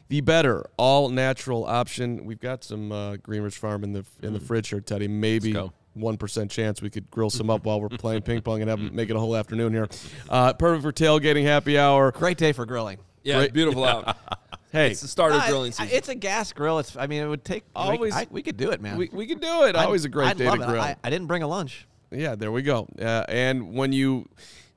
[0.08, 2.24] the better all natural option.
[2.24, 5.10] We've got some uh, Greenridge Farm in the in the fridge here, Teddy.
[5.10, 5.74] Maybe go.
[5.94, 8.80] one percent chance we could grill some up while we're playing ping pong and have
[8.80, 9.90] make it a whole afternoon here.
[10.30, 12.14] Uh, perfect for tailgating, happy hour.
[12.14, 12.98] Great day for grilling.
[13.24, 14.18] Yeah, it's beautiful out.
[14.72, 15.90] Hey, It's the start of Uh, grilling season.
[15.94, 16.80] It's a gas grill.
[16.80, 16.96] It's.
[16.96, 17.66] I mean, it would take.
[17.76, 18.14] Always- Always.
[18.16, 18.96] I, we could do it, man.
[18.96, 19.76] we, we can do it.
[19.76, 20.66] I'd- Always a great I'd day to it.
[20.66, 20.82] grill.
[20.82, 21.88] I, I didn't bring a lunch.
[22.10, 22.88] Yeah, there we go.
[22.98, 24.30] Uh, and when you,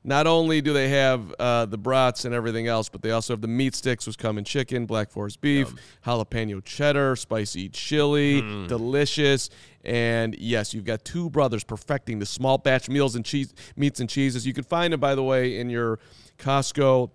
[0.03, 3.41] not only do they have uh, the brats and everything else, but they also have
[3.41, 5.73] the meat sticks, which come in chicken, black forest beef,
[6.05, 9.49] jalapeno cheddar, spicy chili, delicious.
[9.85, 14.11] And yes, you've got two brothers perfecting the small batch meals and cheese meats and
[14.11, 14.45] cheeses.
[14.45, 16.01] You can find them, by the way, in your
[16.39, 17.11] Costco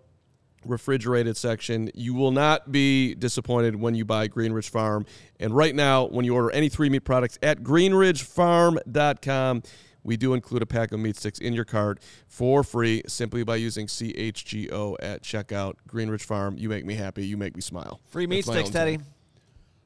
[0.69, 1.91] refrigerated section.
[1.93, 5.05] You will not be disappointed when you buy Greenridge Farm.
[5.39, 9.63] And right now, when you order any three meat products at greenridgefarm.com,
[10.03, 13.57] we do include a pack of meat sticks in your cart for free simply by
[13.57, 15.75] using CHGO at checkout.
[15.89, 17.99] Greenridge Farm, you make me happy, you make me smile.
[18.07, 18.97] Free meat That's sticks, Teddy.
[18.97, 19.05] thing.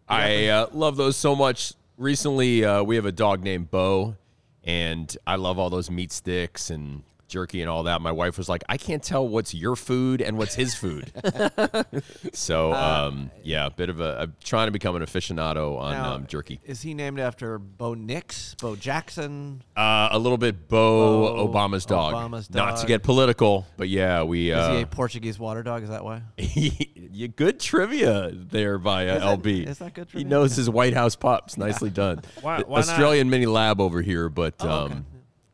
[0.07, 1.73] I uh, love those so much.
[1.97, 4.15] Recently, uh, we have a dog named Bo,
[4.63, 7.99] and I love all those meat sticks and jerky and all that.
[8.01, 11.11] My wife was like, I can't tell what's your food and what's his food.
[12.33, 14.19] so, um, yeah, a bit of a.
[14.21, 16.59] I'm trying to become an aficionado on Now, um, jerky.
[16.63, 19.63] Is he named after Bo Nix, Bo Jackson?
[19.75, 22.13] Uh, a little bit Bo, Bo, Obama's dog.
[22.13, 22.87] Obama's Not to dog.
[22.87, 24.51] get political, but yeah, we.
[24.51, 25.83] Is Uh, he a Portuguese water dog?
[25.83, 26.21] Is that why?
[26.37, 29.67] you good trivia there by uh, Is that- LB.
[29.67, 30.29] is that good trivia He trivia?
[30.29, 31.57] knows his White House pups.
[31.57, 32.21] Nicely done.
[32.41, 32.89] Why- The why not?
[32.89, 34.93] Australian mini lab over here, but Oh, okay.
[34.93, 35.05] um,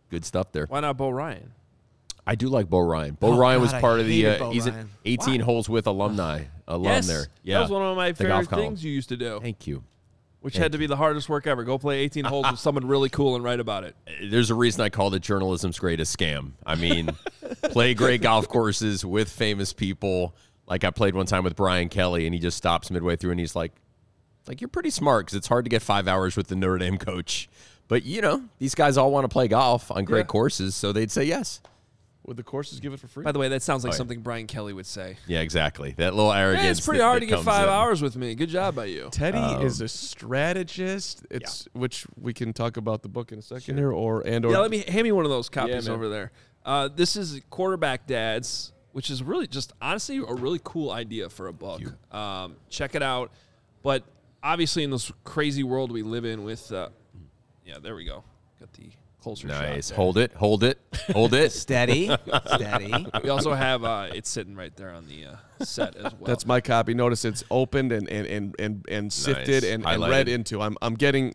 [0.10, 0.66] good stuff there.
[0.66, 1.52] Why not Bo Ryan?
[2.28, 3.18] I do like Bo Ryan.
[3.20, 4.28] Bo Oh, Ryan was God, I part of the.
[4.28, 4.90] Uh, he's an Ryan.
[5.06, 7.26] 18 holes with alumni alum yes, there.
[7.46, 9.84] that was one of my The favorite things you used to do, Thank you.
[10.42, 11.64] which had to be the hardest work ever.
[11.64, 13.96] Go play 18 holes with someone really cool and write about it.
[14.30, 16.52] There's a reason I called it journalism's greatest scam.
[16.66, 17.10] I mean,
[17.64, 20.36] play great golf courses with famous people.
[20.68, 23.40] Like I played one time with Brian Kelly, and he just stops midway through, and
[23.40, 23.72] he's like,
[24.48, 27.00] "Like you're pretty smart because it's hard to get five hours with the Notre Dame
[27.00, 27.50] coach."
[27.88, 30.26] But you know, these guys all want to play golf on great Yeah.
[30.26, 31.60] courses, so they'd say yes.
[32.30, 33.24] Would the courses give it for free?
[33.26, 33.98] By the way, that sounds like Oh, yeah.
[33.98, 35.18] something Brian Kelly would say.
[35.28, 35.94] Yeah, exactly.
[35.98, 36.64] That little arrogance.
[36.64, 37.74] Hey, it's pretty that- hard that to get comes five in.
[37.74, 38.34] hours with me.
[38.36, 39.10] Good job by you.
[39.12, 41.26] Teddy Um, is a strategist.
[41.30, 44.52] It's which we can talk about the book in a second here, or and or
[44.52, 45.96] Yeah, let me hand me one of those copies man.
[45.96, 46.32] over there.
[46.66, 51.48] Uh, this is quarterback dads, which is really just honestly a really cool idea for
[51.48, 51.82] a book.
[52.14, 53.32] Um, check it out.
[53.82, 54.04] But
[54.44, 56.90] obviously, in this crazy world we live in, with uh,
[57.66, 58.24] yeah, there we go.
[58.60, 58.90] Got the
[59.22, 59.62] closer shot.
[59.62, 59.90] Nice.
[59.90, 60.34] Hold it.
[60.34, 60.80] Hold it.
[61.12, 61.52] Hold it.
[61.60, 62.08] Steady,
[62.46, 63.06] steady.
[63.24, 66.26] We also have uh, it's sitting right there on the uh, set as well.
[66.26, 66.94] That's my copy.
[66.94, 70.62] Notice it's opened and and and and, and sifted and, and read into.
[70.62, 71.34] I'm I'm getting.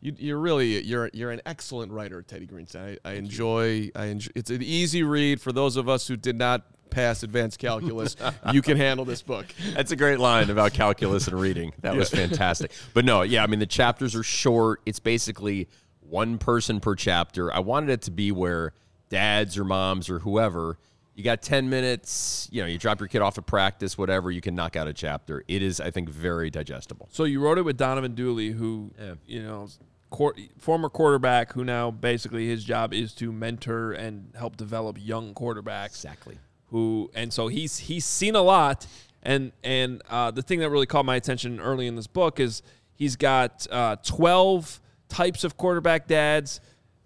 [0.00, 2.98] You, you're really you're you're an excellent writer, Teddy Greenstein.
[3.04, 4.30] I, I enjoy I enjoy.
[4.34, 8.16] It's an easy read for those of us who did not pass advanced calculus.
[8.52, 9.46] you can handle this book.
[9.74, 11.72] That's a great line about calculus and reading.
[11.80, 12.72] That was fantastic.
[12.94, 14.80] But no, yeah, I mean the chapters are short.
[14.86, 15.68] It's basically
[16.08, 17.52] one person per chapter.
[17.52, 18.72] I wanted it to be where
[19.08, 20.78] dads or moms or whoever,
[21.14, 24.40] you got 10 minutes, you know, you drop your kid off at practice, whatever, you
[24.40, 25.42] can knock out a chapter.
[25.48, 27.08] It is I think very digestible.
[27.12, 29.14] So you wrote it with Donovan Dooley, who Yeah.
[29.26, 29.68] you know,
[30.10, 35.32] quar- former quarterback, who now basically his job is to mentor and help develop young
[35.34, 35.86] quarterbacks.
[35.86, 36.38] Exactly.
[36.70, 38.86] Who and so he's he's seen a lot,
[39.22, 42.60] and and uh, the thing that really caught my attention early in this book is
[42.96, 46.60] he's got uh, twelve types of quarterback dads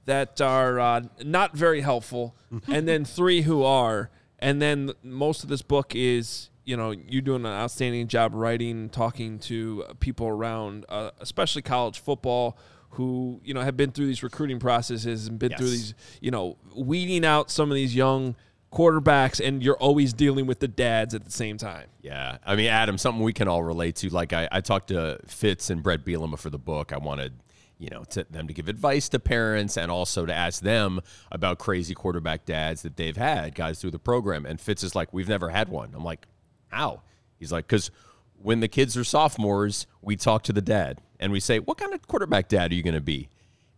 [0.06, 2.34] that are uh, not very helpful,
[2.68, 7.20] and then three who are, and then most of this book is you know you
[7.20, 12.58] doing an outstanding job writing, talking to people around, uh, especially college football,
[12.90, 16.56] who you know have been through these recruiting processes and been through these you know
[16.74, 18.34] weeding out some of these young
[18.72, 21.86] quarterbacks, and you're always dealing with the dads at the same time.
[22.02, 22.38] Yeah.
[22.44, 24.10] I mean, Adam, something we can all relate to.
[24.10, 26.92] Like, I, I talked to Fitz and Brett Bielema for the book.
[26.92, 27.32] I wanted,
[27.81, 31.01] you know, to, them to give advice to parents and also to ask them
[31.33, 34.45] about crazy quarterback dads that they've had, guys through the program.
[34.45, 35.93] And Fitz is like, we've never had one.
[35.95, 36.27] I'm like,
[36.69, 37.03] how?
[37.38, 37.90] He's like, because
[38.37, 41.95] when the kids are sophomores, we talk to the dad and we say, what kind
[41.95, 43.31] of quarterback dad are you going to be?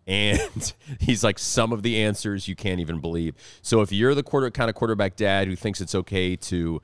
[0.05, 3.37] And he's like, some of the answers you can't even believe.
[3.62, 6.83] So if you're the quarter kind of quarterback dad who thinks it's okay to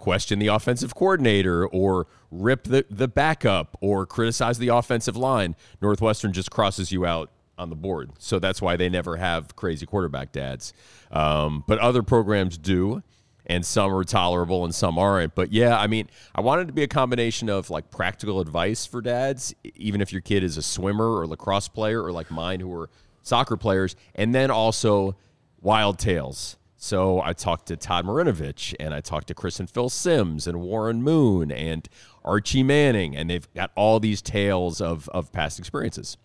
[0.00, 6.32] question the offensive coordinator or rip the, the backup or criticize the offensive line, Northwestern
[6.32, 8.10] just crosses you out on the board.
[8.18, 10.72] So that's why they never have crazy quarterback dads.
[11.10, 13.02] Um, but other programs do
[13.46, 15.34] and some are tolerable and some aren't.
[15.34, 19.00] But yeah, I mean, I wanted to be a combination of like practical advice for
[19.02, 22.72] dads, even if your kid is a swimmer or lacrosse player or like mine who
[22.72, 22.88] are
[23.22, 25.16] soccer players, and then also
[25.60, 26.56] wild tales.
[26.82, 30.62] So I talked to Todd Marinovich and I talked to Chris and Phil Sims and
[30.62, 31.86] Warren Moon and
[32.24, 36.16] Archie Manning, and they've got all these tales of, of past experiences.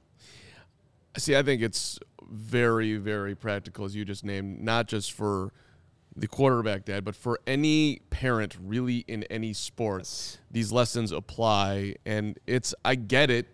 [1.18, 2.00] See, I think it's
[2.32, 5.52] very, very practical, as you just named, not just for
[6.16, 10.40] the quarterback dad, but for any parent really in any sport.
[10.50, 11.96] These lessons apply.
[12.06, 13.48] And it's, I get it.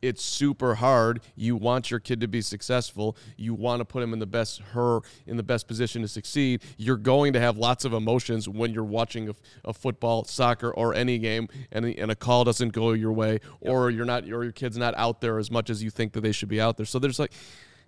[0.00, 1.20] It's super hard.
[1.34, 3.16] You want your kid to be successful.
[3.36, 6.62] You want to put him in the best, her in the best position to succeed.
[6.76, 9.34] You're going to have lots of emotions when you're watching a,
[9.64, 13.90] a football, soccer, or any game, and, and a call doesn't go your way, or
[13.90, 16.32] you're not, or your kid's not out there as much as you think that they
[16.32, 16.86] should be out there.
[16.86, 17.32] So there's like,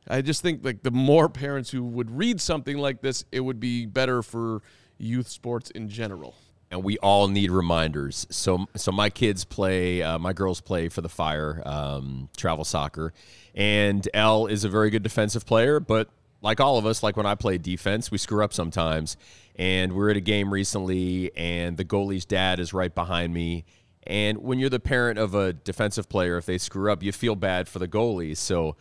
[0.09, 3.61] I just think like the more parents who would read something like this, it would
[3.61, 4.62] be better for
[4.99, 6.35] youth sports in general.
[6.70, 8.26] And we all need reminders.
[8.30, 13.12] So, so my kids play, uh, my girls play for the Fire, um, travel soccer,
[13.54, 15.80] and Elle is a very good defensive player.
[15.80, 16.09] But
[16.42, 19.16] like all of us, like when I play defense, we screw up sometimes.
[19.56, 23.64] And we're at a game recently, and the goalie's dad is right behind me.
[24.06, 27.37] And when you're the parent of a defensive player, if they screw up, you feel
[27.37, 28.37] bad for the goalie.
[28.37, 28.76] So,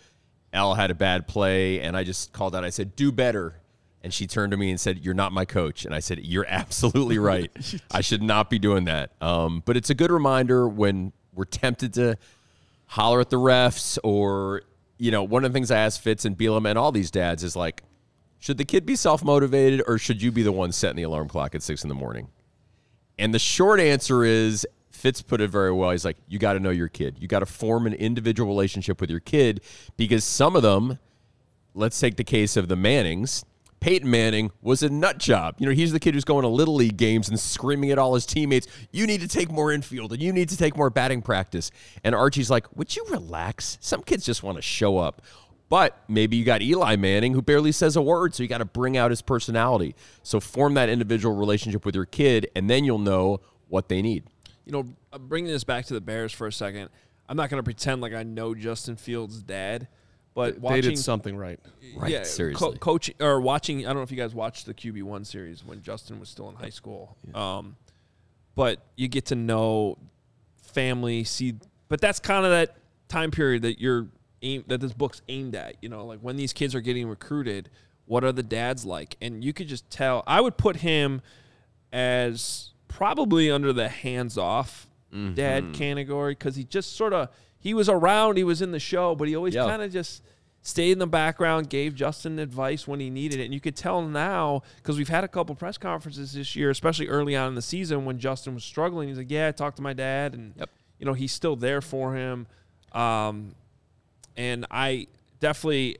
[0.53, 2.63] Elle had a bad play, and I just called out.
[2.63, 3.55] I said, "Do better."
[4.01, 6.45] And she turned to me and said, "You're not my coach." And I said, "You're
[6.47, 7.51] absolutely right.
[7.91, 11.93] I should not be doing that." Um, but it's a good reminder when we're tempted
[11.95, 12.17] to
[12.87, 14.63] holler at the refs, or
[14.97, 17.43] you know, one of the things I asked Fitz and Bielema and all these dads
[17.43, 17.83] is like,
[18.39, 21.27] should the kid be self motivated, or should you be the one setting the alarm
[21.27, 22.29] clock at six in the morning?
[23.17, 25.91] And the short answer is Fitz put it very well.
[25.91, 27.17] He's like, you got to know your kid.
[27.19, 29.61] You got to form an individual relationship with your kid
[29.97, 30.99] because some of them,
[31.73, 33.45] let's take the case of the Mannings.
[33.79, 35.55] Peyton Manning was a nut job.
[35.57, 38.13] You know, he's the kid who's going to little league games and screaming at all
[38.13, 41.21] his teammates, "You need to take more infield and you need to take more batting
[41.21, 41.71] practice."
[42.03, 43.77] And Archie's like, "Would you relax?
[43.81, 45.21] Some kids just want to show up."
[45.69, 48.65] But maybe you got Eli Manning who barely says a word, so you got to
[48.65, 49.95] bring out his personality.
[50.23, 54.23] So form that individual relationship with your kid and then you'll know what they need.
[54.65, 56.89] you know, uh, bringing this back to the Bears for a second,
[57.27, 59.87] I'm not going to pretend like I know Justin Fields' dad,
[60.35, 61.59] But They watching did something right.
[61.95, 62.77] Right, yeah, seriously.
[62.79, 63.79] coaching or watching.
[63.85, 66.49] I don't know if you guys watched the QB one series when Justin was still
[66.49, 67.17] in high school.
[67.33, 67.75] Um,
[68.55, 69.97] but you get to know
[70.61, 71.55] family, see.
[71.87, 72.75] But that's kind of that
[73.07, 74.07] time period that you're
[74.43, 75.75] aim, that this book's aimed at.
[75.81, 77.69] You know, like when these kids are getting recruited,
[78.05, 79.17] what are the dads like?
[79.21, 80.23] And you could just tell.
[80.27, 81.21] I would put him
[81.91, 85.33] as probably under the hands off Mm-hmm.
[85.33, 89.15] dad category because he just sort of he was around, he was in the show,
[89.15, 89.65] but he always Yeah.
[89.65, 90.23] kind of just
[90.61, 93.45] stayed in the background, gave Justin advice when he needed it.
[93.45, 97.07] And you could tell now because we've had a couple press conferences this year, especially
[97.07, 99.07] early on in the season when Justin was struggling.
[99.07, 100.69] He's like, "Yeah, I talked to my dad, and Yep.
[100.99, 102.47] you know he's still there for him."
[102.91, 103.55] Um,
[104.35, 105.07] and I
[105.39, 105.97] definitely,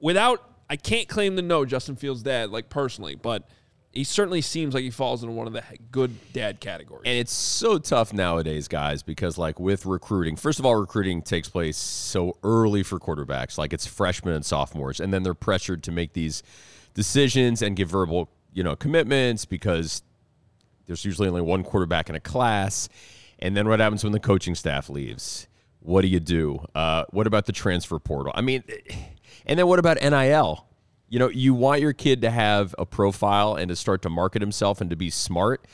[0.00, 3.48] without, I can't claim to know Justin Fields' dad like personally, but
[3.92, 7.02] he certainly seems like he falls into one of the good dad categories.
[7.04, 11.48] And it's so tough nowadays, guys, because like with recruiting, first of all, recruiting takes
[11.48, 15.92] place so early for quarterbacks, like it's freshmen and sophomores, and then they're pressured to
[15.92, 16.42] make these
[16.94, 20.02] decisions and give verbal, you know, commitments because
[20.86, 22.88] there's usually only one quarterback in a class.
[23.38, 25.48] And then what happens when the coaching staff leaves?
[25.80, 26.64] What do you do?
[26.74, 28.32] Uh, what about the transfer portal?
[28.34, 28.62] I mean,
[29.46, 30.66] and then what about NIL?
[31.12, 34.40] You know, you want your kid to have a profile and to start to market
[34.40, 35.66] himself and to be smart,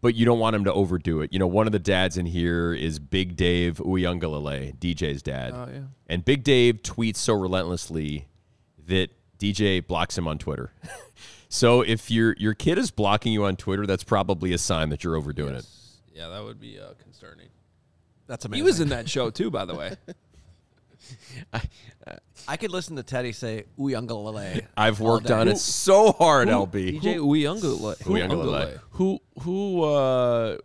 [0.00, 1.32] but you don't want him to overdo it.
[1.32, 5.52] You know, one of the dads in here is Big Dave Uiagalelei, DJ's dad.
[5.54, 5.82] Oh, yeah.
[6.08, 8.26] And Big Dave tweets so relentlessly
[8.88, 10.72] that DJ blocks him on Twitter.
[11.48, 15.04] so if your your kid is blocking you on Twitter, that's probably a sign that
[15.04, 15.66] you're overdoing it.
[16.12, 17.46] yeah, that would be uh, concerning.
[18.26, 18.64] That's amazing.
[18.64, 19.94] He was in that show too, by the way.
[22.48, 27.00] I could listen to Teddy say "Uiagalelei." I've worked on it so hard, LB.
[27.00, 27.98] DJ Uiagalelei.
[28.02, 28.80] Uiagalelei.
[28.90, 30.58] Who who uh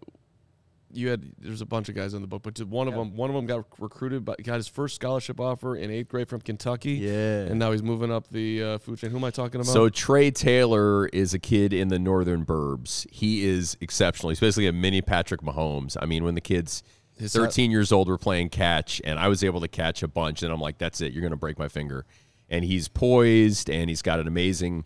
[0.96, 3.30] you had there's a bunch of guys in the book, but one of them one
[3.30, 6.94] of them got recruited by got his first scholarship offer in 8th grade from Kentucky.
[6.94, 7.42] Yeah.
[7.42, 9.10] And now he's moving up the uh, food chain.
[9.10, 9.72] Who am I talking about?
[9.72, 13.10] So Trey Taylor is a kid in the northern burbs.
[13.12, 14.30] He is exceptional.
[14.30, 15.98] He's basically a mini Patrick Mahomes.
[16.00, 16.82] I mean, when the kid's
[17.17, 20.43] His- 13 years old, we're playing catch, and I was able to catch a bunch,
[20.43, 21.13] and I'm like, "That's it.
[21.13, 22.06] You're going to break my finger."
[22.49, 24.86] And he's poised, and he's got an amazing,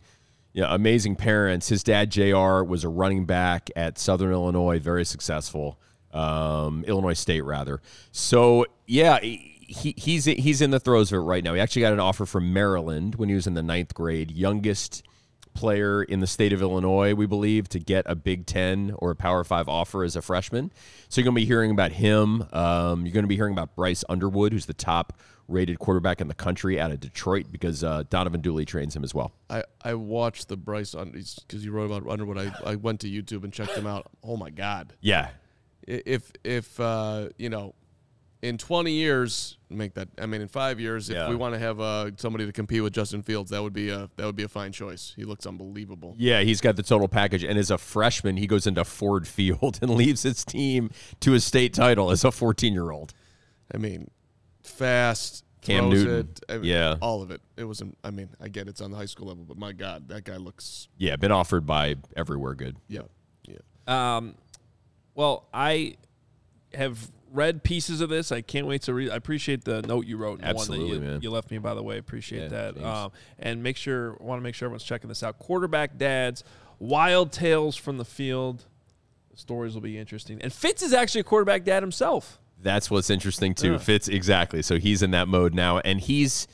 [0.53, 1.69] you know, amazing parents.
[1.69, 2.63] His dad Jr.
[2.63, 5.79] was a running back at Southern Illinois, very successful,
[6.13, 7.81] um, Illinois State rather.
[8.11, 9.19] So yeah.
[9.71, 11.53] He, he's he's in the throes of it right now.
[11.53, 15.03] He actually got an offer from Maryland when he was in the ninth grade, youngest
[15.53, 19.15] player in the state of Illinois, we believe, to get a Big Ten or a
[19.15, 20.71] Power Five offer as a freshman.
[21.09, 22.45] So you're going to be hearing about him.
[22.53, 26.27] Um, you're going to be hearing about Bryce Underwood, who's the top rated quarterback in
[26.27, 29.31] the country out of Detroit, because uh, Donovan Dooley trains him as well.
[29.49, 32.37] I, I watched the Bryce Underwood because you wrote about Underwood.
[32.37, 34.07] I, I went to YouTube and checked him out.
[34.23, 34.93] Oh my God!
[35.01, 35.29] Yeah.
[35.87, 37.73] If if uh, you know,
[38.41, 40.07] in 20 years, make that.
[40.17, 41.29] I mean, in five years, if Yeah.
[41.29, 44.09] we want to have uh, somebody to compete with Justin Fields, that would be a
[44.15, 45.13] that would be a fine choice.
[45.15, 46.15] He looks unbelievable.
[46.17, 47.43] Yeah, he's got the total package.
[47.43, 51.39] And as a freshman, he goes into Ford Field and leaves his team to a
[51.39, 53.13] state title as a 14 year old.
[53.73, 54.09] I mean,
[54.63, 55.43] fast.
[55.61, 56.29] Cam throws Newton.
[56.29, 56.95] It, I mean, Yeah.
[57.01, 57.41] all of it.
[57.57, 57.97] It wasn't.
[58.01, 60.37] I mean, I get it's on the high school level, but my God, that guy
[60.37, 60.87] looks.
[60.97, 62.77] Yeah, been offered by everywhere good.
[62.87, 63.01] Yeah,
[63.45, 63.57] yeah.
[63.85, 64.35] Um,
[65.15, 65.97] well, I
[66.73, 68.31] have read pieces of this.
[68.31, 69.09] I can't wait to read.
[69.09, 70.41] I appreciate the note you wrote.
[70.43, 71.21] Absolutely, that you, man.
[71.21, 71.57] you left me.
[71.57, 72.83] By the way, appreciate Yeah, that.
[72.83, 75.39] Um, and make sure want to make sure everyone's checking this out.
[75.39, 76.43] Quarterback dads,
[76.79, 78.65] wild tales from the field.
[79.31, 80.41] The stories will be interesting.
[80.41, 82.39] And Fitz is actually a quarterback dad himself.
[82.61, 83.73] That's what's interesting too.
[83.73, 83.77] Yeah.
[83.77, 84.61] Fitz exactly.
[84.61, 86.47] So he's in that mode now, and he's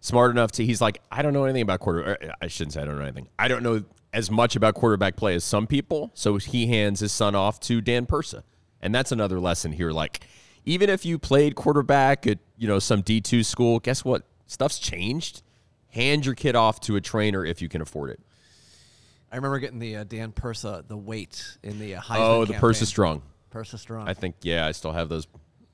[0.00, 0.64] smart enough to.
[0.64, 2.18] He's like, I don't know anything about quarter.
[2.40, 3.28] I shouldn't say I don't know anything.
[3.38, 6.10] I don't know as much about quarterback play as some people.
[6.14, 8.42] So he hands his son off to Dan Persa,
[8.80, 9.90] and that's another lesson here.
[9.90, 10.20] Like,
[10.64, 14.22] even if you played quarterback at you know some D two school, guess what?
[14.46, 15.42] Stuff's changed.
[15.90, 18.20] Hand your kid off to a trainer if you can afford it.
[19.30, 22.54] I remember getting the uh, Dan Persa the weight in the uh, Heisman oh, the
[22.54, 22.70] campaign.
[22.70, 23.22] Persa strong.
[23.52, 24.08] Persa strong.
[24.08, 25.26] I think yeah, I still have those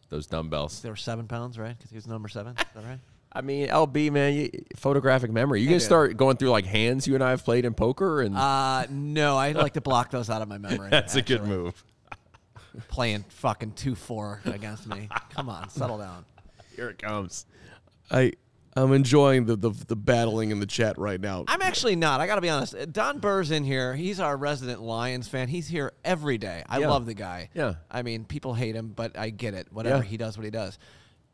[0.08, 0.82] those dumbbells.
[0.82, 1.76] they were seven pounds, right?
[1.76, 2.54] Because he was number seven.
[2.58, 2.98] Is that right?
[3.36, 5.60] I mean, LB man, you, photographic memory.
[5.60, 8.36] You can start going through like hands you and I have played in poker, and
[8.36, 10.88] Uh, no, I like to block those out of my memory.
[10.90, 11.82] that's a good move.
[12.88, 15.08] Playing fucking two four against me.
[15.30, 16.24] Come on, settle down.
[16.76, 17.46] Here it comes.
[18.10, 18.32] I
[18.76, 21.44] I'm enjoying the, the the battling in the chat right now.
[21.46, 22.20] I'm actually not.
[22.20, 22.74] I got to be honest.
[22.92, 23.94] Don Burr's in here.
[23.94, 25.46] He's our resident Lions fan.
[25.46, 26.64] He's here every day.
[26.68, 26.88] I Yeah.
[26.88, 27.50] love the guy.
[27.54, 27.74] Yeah.
[27.90, 29.68] I mean, people hate him, but I get it.
[29.70, 30.10] Whatever Yeah.
[30.10, 30.78] he does, what he does.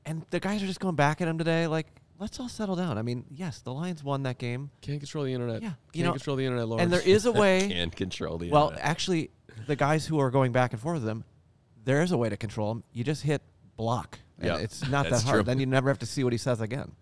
[0.05, 1.67] And the guys are just going back at him today.
[1.67, 1.87] Like,
[2.19, 2.99] let's all settle down.
[2.99, 5.63] I mean, yes, the Lions won that game, Can't control the internet.
[5.63, 6.83] Yeah, Can't you know, control the internet, Lawrence.
[6.85, 7.69] and there is a way.
[7.69, 8.51] Can control the.
[8.51, 8.85] well, internet.
[8.87, 9.31] actually,
[9.67, 11.25] the guys who are going back and forth with them,
[11.85, 12.85] there is a way to control him.
[12.93, 13.43] You just hit
[13.77, 14.19] block.
[14.43, 15.35] Yeah, it's not that hard.
[15.35, 15.43] true.
[15.43, 16.93] Then you never have to see what he says again.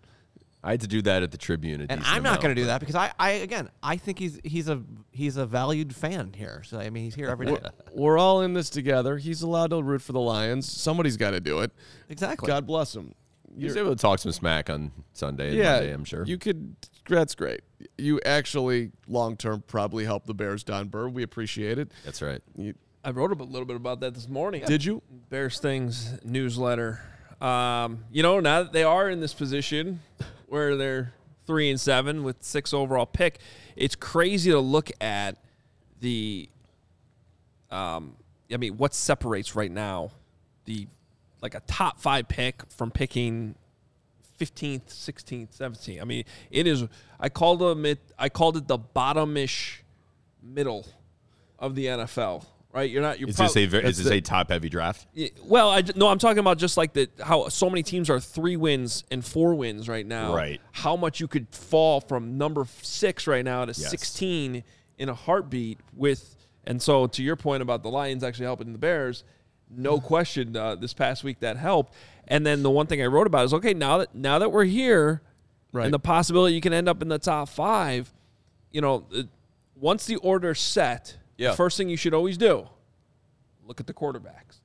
[0.61, 1.79] I had to do that at the Tribune.
[1.79, 4.19] a And decent I'm not going to do that because I, I again, I think
[4.19, 6.63] he's he's a he's a valued fan here.
[6.65, 7.57] So I mean, he's here every day.
[7.93, 9.17] We're all in this together.
[9.17, 10.69] He's allowed to root for the Lions.
[10.69, 11.71] Somebody's got to do it.
[12.09, 12.47] exactly.
[12.47, 13.13] God bless him.
[13.57, 16.23] He was able to talk some smack on Sunday and yeah, Monday, I'm sure.
[16.25, 16.75] You could.
[17.07, 17.61] That's great.
[17.97, 21.09] You actually long term probably help the Bears, Don Burr.
[21.09, 21.91] We appreciate it.
[22.05, 22.41] That's right.
[22.57, 22.75] You,
[23.09, 24.63] I wrote a little bit about that this morning.
[24.67, 25.01] Did you?
[25.31, 27.01] Bears Things newsletter.
[27.41, 30.01] Um, you know, now that they are in this position
[30.45, 31.11] where they're
[31.47, 33.39] three and seven with six overall pick,
[33.75, 35.37] it's crazy to look at
[35.99, 36.49] the.
[37.71, 38.15] Um,
[38.53, 40.11] I mean, what separates right now
[40.65, 40.87] the
[41.41, 43.55] like a top five pick from picking
[44.39, 45.99] 15th, 16th, 17th.
[45.99, 46.83] I mean, it is.
[47.19, 47.97] I called them it.
[48.19, 49.77] I called it the bottomish
[50.43, 50.85] middle
[51.57, 52.45] of the NFL.
[52.71, 52.89] Right?
[52.89, 53.19] You're not.
[53.19, 55.07] You're Is prob- this a is this the- a top heavy draft?
[55.13, 58.19] yeah, Well, I no, I'm talking about just like the how so many teams are
[58.19, 60.35] three wins and four wins right now.
[60.35, 60.61] Right.
[60.73, 63.89] How much you could fall from number six right now to Yes.
[63.89, 64.63] 16
[64.99, 68.77] in a heartbeat with, and so to your point about the Lions actually helping the
[68.77, 69.23] Bears,
[69.71, 71.93] no question uh, this past week that helped.
[72.27, 74.65] And then the one thing I wrote about is okay now that now that we're
[74.65, 75.23] here,
[75.71, 75.85] Right.
[75.85, 78.13] and the possibility you can end up in the top five,
[78.71, 79.05] you know,
[79.75, 81.51] once the order's set, Yeah.
[81.51, 82.67] the first thing you should always do
[83.65, 84.61] look at the quarterbacks.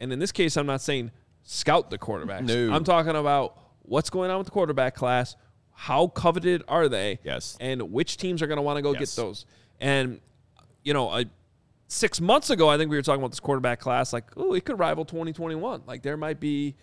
[0.00, 1.10] And in this case, I'm not saying
[1.42, 2.46] scout the quarterbacks.
[2.46, 2.72] No.
[2.72, 5.34] I'm talking about what's going on with the quarterback class.
[5.72, 7.18] How coveted are they?
[7.24, 7.56] Yes.
[7.60, 9.16] And which teams are going to want to go Yes.
[9.16, 9.44] get those?
[9.80, 10.20] And,
[10.84, 11.26] you know, I,
[11.88, 14.12] six months ago, I think we were talking about this quarterback class.
[14.12, 15.82] Like, oh, it could rival 2021.
[15.86, 16.76] Like, there might be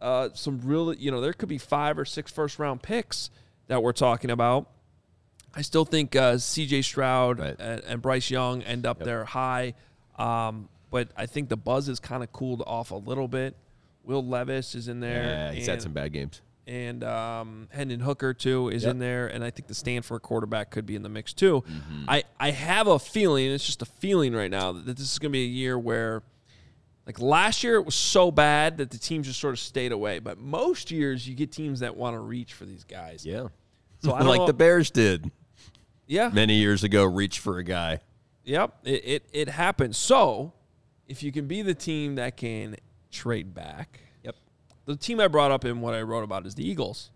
[0.00, 3.30] uh, some real, you know, there could be five or six first round picks
[3.66, 4.70] that we're talking about.
[5.54, 6.82] I still think uh, C.J.
[6.82, 7.56] Stroud Right.
[7.58, 9.74] and, and Bryce Young end up there high,
[10.18, 13.56] um, but I think the buzz has kind of cooled off a little bit.
[14.04, 15.22] Will Levis is in there.
[15.22, 16.40] Yeah, he's had some bad games.
[16.66, 18.90] and um, Hendon Hooker too is Yep.
[18.92, 21.62] in there, and I think the Stanford quarterback could be in the mix too.
[21.68, 22.04] Mm-hmm.
[22.08, 25.30] I I have a feeling, it's just a feeling right now that this is going
[25.30, 26.22] to be a year where,
[27.06, 30.18] like last year, it was so bad that the teams just sort of stayed away.
[30.20, 33.24] But most years, you get teams that want to reach for these guys.
[33.26, 33.48] Yeah.
[34.02, 35.30] So I like know- the Bears did
[36.08, 38.00] Yeah, many years ago, reach for a guy.
[38.44, 39.96] Yep, it, it it happens.
[39.98, 40.54] So,
[41.06, 42.76] if you can be the team that can
[43.12, 44.34] trade back, Yep.
[44.86, 47.10] the team I brought up in what I wrote about is the Eagles,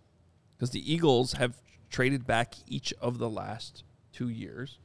[0.57, 1.55] because the Eagles have
[1.91, 3.83] traded back each of the last
[4.13, 4.79] two years,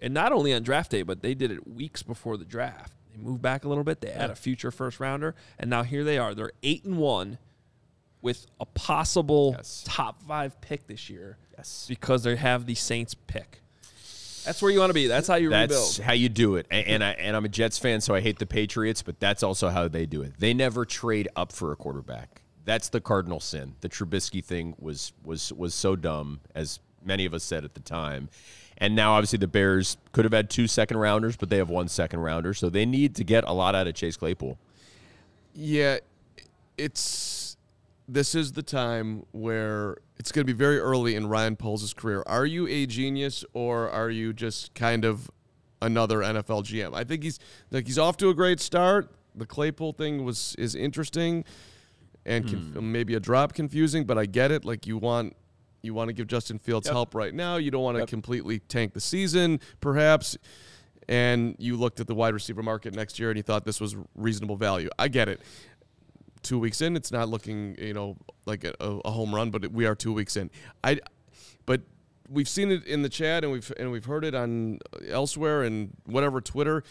[0.00, 2.92] and not only on draft day, but they did it weeks before the draft.
[3.12, 4.00] They moved back a little bit.
[4.00, 6.32] They had a future first rounder, and now here they are.
[6.32, 7.38] They're eight and one,
[8.22, 9.84] with a possible Yes.
[9.86, 11.36] top five pick this year.
[11.56, 11.86] Yes.
[11.88, 13.62] because they have the Saints pick.
[14.44, 15.08] That's where you want to be.
[15.08, 15.98] That's how you That's rebuild.
[16.06, 16.66] how you do it.
[16.70, 19.42] And, and I and I'm a Jets fan, so I hate the Patriots, but that's
[19.42, 20.34] also how they do it.
[20.38, 22.42] They never trade up for a quarterback.
[22.64, 23.74] That's the cardinal sin.
[23.82, 27.80] The Trubisky thing was was was so dumb, as many of us said at the
[27.80, 28.28] time.
[28.78, 31.88] And now obviously the Bears could have had two second rounders, but they have one
[31.88, 34.56] second rounder, so they need to get a lot out of Chase Claypool.
[35.54, 35.98] Yeah,
[36.78, 37.47] it's
[38.08, 42.24] this is the time where it's going to be very early in Ryan Poles' career.
[42.26, 45.30] Are you a genius or are you just kind of
[45.82, 46.94] another NFL GM?
[46.94, 47.38] I think he's
[47.70, 49.10] like he's off to a great start.
[49.34, 51.44] The Claypool thing was is interesting
[52.24, 52.92] and conf- hmm.
[52.92, 54.64] maybe a drop confusing, but I get it.
[54.64, 55.36] Like you want
[55.82, 57.56] you want to give Justin Fields help right now.
[57.56, 60.36] You don't want to completely tank the season, perhaps.
[61.10, 63.96] And you looked at the wide receiver market next year and you thought this was
[64.14, 64.90] reasonable value.
[64.98, 65.40] I get it
[66.48, 69.84] two weeks in, it's not looking you know like a, a home run, but we
[69.84, 70.50] are two weeks in.
[70.82, 71.00] I,
[71.66, 71.82] but
[72.28, 75.62] we've seen it in the chat and we've and we've heard it on uh, elsewhere
[75.62, 76.82] and whatever Twitter.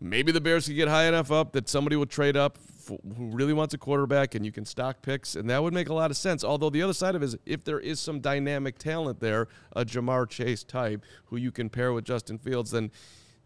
[0.00, 3.30] Maybe the Bears could get high enough up that somebody would trade up f- who
[3.30, 6.10] really wants a quarterback, and you can stock picks, and that would make a lot
[6.10, 6.44] of sense.
[6.44, 9.84] Although the other side of it is, if there is some dynamic talent there, a
[9.84, 12.92] Ja'Marr Chase type who you can pair with Justin Fields, then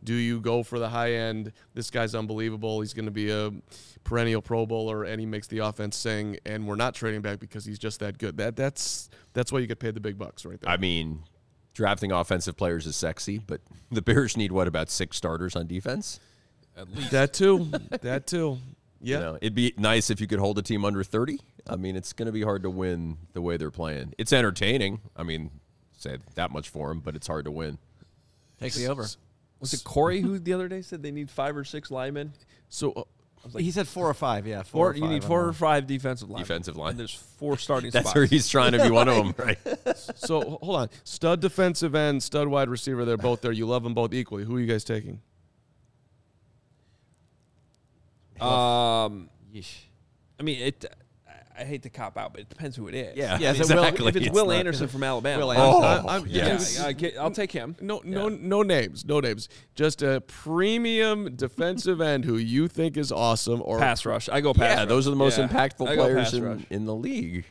[0.04, 1.52] do you go for the high end?
[1.74, 2.80] This guy's unbelievable.
[2.80, 3.52] He's going to be a
[4.04, 6.38] perennial Pro Bowler, and he makes the offense sing.
[6.44, 8.36] And we're not trading back because he's just that good.
[8.36, 10.70] That that's that's why you get paid the big bucks right there.
[10.70, 11.22] I mean,
[11.74, 16.20] drafting offensive players is sexy, but the Bears need what about six starters on defense?
[17.10, 17.70] that too.
[18.02, 18.58] that too.
[19.00, 19.16] Yeah.
[19.16, 21.38] You know, it'd be nice if you could hold a team under 30.
[21.68, 24.14] I mean, it's going to be hard to win the way they're playing.
[24.16, 25.00] It's entertaining.
[25.16, 25.50] I mean,
[25.98, 27.78] say that much for them, but it's hard to win.
[28.60, 29.06] Take the over.
[29.62, 32.32] Was it Corey who the other day said they need five or six linemen?
[32.68, 34.44] So uh, he said four or five.
[34.44, 34.64] Yeah, four.
[34.64, 36.42] Four, or you need four or five defensive linemen.
[36.42, 36.90] Defensive line.
[36.90, 38.14] And there's four starting That's spots.
[38.16, 39.58] where he's trying to be one of them, right?
[39.96, 40.90] so hold on.
[41.04, 43.04] Stud defensive end, stud wide receiver.
[43.04, 43.52] They're both there.
[43.52, 44.44] You love them both equally.
[44.44, 45.20] Who are you guys taking?
[48.40, 49.76] Um, Yeesh.
[50.40, 50.84] I mean, it.
[51.58, 53.16] I hate to cop out, but it depends who it is.
[53.16, 54.08] Yeah, Yeah, is it Will- exactly.
[54.08, 56.08] If it's, Will not- Anderson from Alabama, Will oh, Anderson.
[56.08, 57.76] I- I'm- yeah, it's- I get- I'll take him.
[57.80, 59.48] No, no, no names, no names.
[59.74, 63.62] Just a premium defensive end who you think is awesome.
[63.64, 64.28] Or Pass rush.
[64.28, 64.62] I go pass.
[64.62, 64.88] Yeah, rush.
[64.88, 65.48] those are the most Yeah.
[65.48, 67.44] impactful I players in, in the league.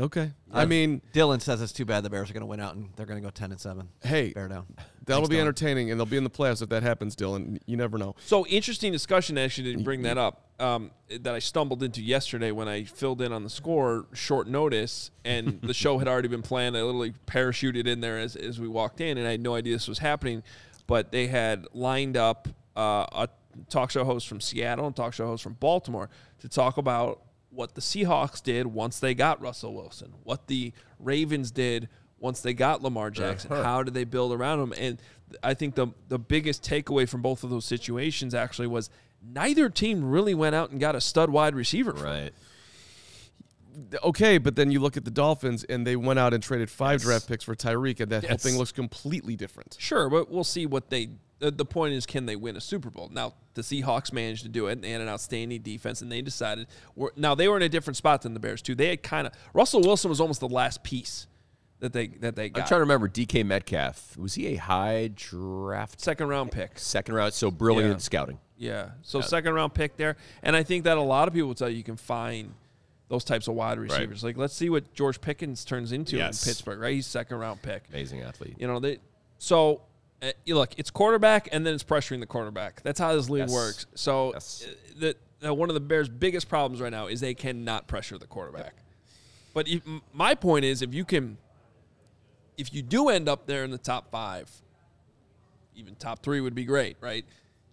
[0.00, 2.76] Okay, I mean, Dylan says it's too bad the Bears are going to win out
[2.76, 3.88] and they're going to go ten and seven.
[4.02, 4.66] hey, Bear down.
[5.04, 5.40] that'll Thanks, be Dylan.
[5.40, 7.58] entertaining, and they'll be in the playoffs if that happens, Dylan.
[7.66, 8.14] You never know.
[8.26, 9.36] So interesting discussion.
[9.36, 10.44] Actually, didn't bring that up.
[10.60, 15.10] Um, that I stumbled into yesterday when I filled in on the score short notice,
[15.24, 16.76] and the show had already been planned.
[16.76, 19.72] I literally parachuted in there as as we walked in, and I had no idea
[19.74, 20.44] this was happening.
[20.86, 22.46] But they had lined up
[22.76, 23.28] uh, a
[23.68, 27.20] talk show host from Seattle and talk show host from Baltimore to talk about
[27.50, 31.88] what the Seahawks did once they got Russell Wilson, what the Ravens did
[32.18, 33.14] once they got Lamar uh-huh.
[33.14, 33.50] Jackson.
[33.50, 34.74] How did they build around him?
[34.76, 35.02] And
[35.42, 38.90] I think the the biggest takeaway from both of those situations actually was
[39.22, 41.92] neither team really went out and got a stud wide receiver.
[41.92, 42.32] from Right.
[44.02, 47.00] Okay, but then you look at the Dolphins, and they went out and traded five
[47.02, 49.76] draft picks for Tyreek, and that whole thing looks completely different.
[49.78, 51.10] Sure, but we'll see what they.
[51.40, 53.08] The, the point is, can they win a Super Bowl?
[53.12, 54.72] Now, the Seahawks managed to do it.
[54.72, 56.66] and They had an outstanding defense, and they decided.
[56.96, 58.74] We're, now they were in a different spot than the Bears too.
[58.74, 61.26] They had kind of Russell Wilson was almost the last piece
[61.80, 64.16] that they that they I'm trying to remember DK Metcalf.
[64.16, 66.78] Was he a high draft Second round pick.
[66.78, 67.32] second round?
[67.34, 67.98] So brilliant Yeah.
[67.98, 68.38] scouting.
[68.56, 68.88] Yeah.
[69.02, 71.68] So second round pick there, and I think that a lot of people will tell
[71.68, 72.52] you you can find
[73.08, 74.22] those types of wide receivers.
[74.22, 76.44] Like let's see what George Pickens turns into Yes.
[76.46, 76.78] in Pittsburgh.
[76.80, 77.84] Right, he's second round pick.
[77.90, 78.56] Amazing athlete.
[78.58, 78.98] You know they.
[79.38, 79.82] So
[80.22, 82.82] uh, you look, it's quarterback, and then it's pressuring the quarterback.
[82.82, 83.52] That's how this league Yes.
[83.52, 83.86] works.
[83.94, 84.66] So Yes.
[84.66, 85.16] uh, the,
[85.48, 88.74] uh, one of the Bears' biggest problems right now is they cannot pressure the quarterback.
[89.54, 89.80] But if,
[90.12, 91.38] my point is, if you can,
[92.56, 94.50] if you do end up there in the top five,
[95.76, 97.24] even top three would be great, right?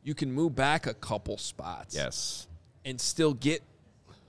[0.03, 2.45] You can move back a couple spots Yes.
[2.85, 3.63] and still get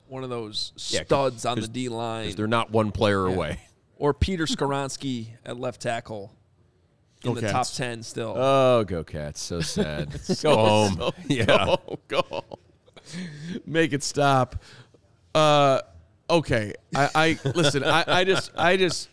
[0.08, 3.60] one of those Yeah, 'cause- studs on the D line, they're not one player away.
[3.98, 6.32] or Peter Skoronski at left tackle
[7.24, 8.34] in Go the top ten still.
[8.36, 9.40] Oh, go Cats!
[9.40, 10.10] So sad.
[10.42, 11.12] go home.
[11.28, 11.46] yeah.
[11.46, 12.44] Go, go.
[13.64, 14.56] Make it stop.
[15.34, 15.80] Uh,
[16.30, 16.72] okay.
[16.94, 17.10] I,
[17.44, 17.84] I listen.
[17.84, 19.08] I, I just, I just,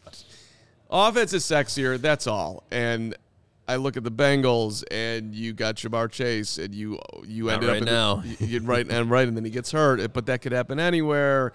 [0.89, 1.99] offense is sexier.
[1.99, 2.63] That's all.
[2.71, 3.15] And
[3.67, 7.69] I look at the Bengals, and you got Ja'Marr Chase, and you, you Not ended
[7.69, 8.15] right up in now.
[8.17, 9.99] The, you, you- right and right, and then he gets hurt.
[9.99, 11.53] Eh, but that could happen anywhere.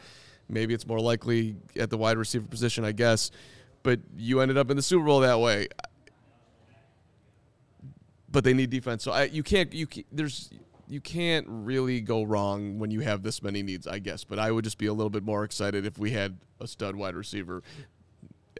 [0.48, 3.30] Maybe it's more likely at the wide receiver position, I guess.
[3.82, 5.68] But you ended up in the Super Bowl that way
[8.30, 9.02] but they need defense.
[9.02, 10.50] So I, you can't you there's
[10.86, 14.24] you can't really go wrong when you have this many needs, I guess.
[14.24, 16.96] But I would just be a little bit more excited if we had a stud
[16.96, 17.62] wide receiver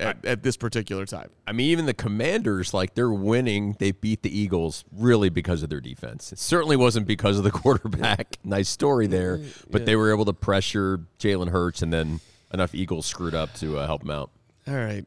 [0.01, 1.30] at, at this particular time.
[1.46, 3.76] I mean, even the Commanders, like they're winning.
[3.78, 6.32] They beat the Eagles really because of their defense.
[6.32, 8.38] It certainly wasn't because of the quarterback.
[8.44, 9.40] nice story there,
[9.70, 12.20] but they were able to pressure Jalen Hurts, and then
[12.53, 14.30] enough Eagles screwed up to uh, help them out.
[14.66, 15.05] All right.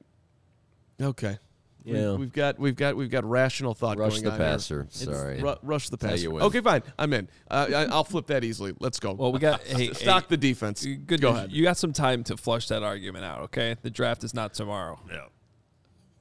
[1.01, 1.37] Okay.
[1.83, 2.13] We- Yeah.
[2.13, 4.47] We've got we've got we've got rational thought Rush going the on here.
[4.47, 4.87] passer.
[4.89, 5.41] Sorry.
[5.41, 6.29] Ru- rush the how passer.
[6.29, 6.43] win.
[6.43, 6.83] Okay, fine.
[6.99, 7.27] I'm in.
[7.49, 8.73] Uh, I, I'll flip that easily.
[8.79, 9.13] Let's go.
[9.13, 10.85] Well, we got hey, stock hey, the defense.
[10.85, 11.21] Good.
[11.21, 11.51] Go ahead.
[11.51, 13.41] You got some time to flush that argument out.
[13.41, 14.99] Okay, the draft is not tomorrow.
[15.09, 15.25] Yeah.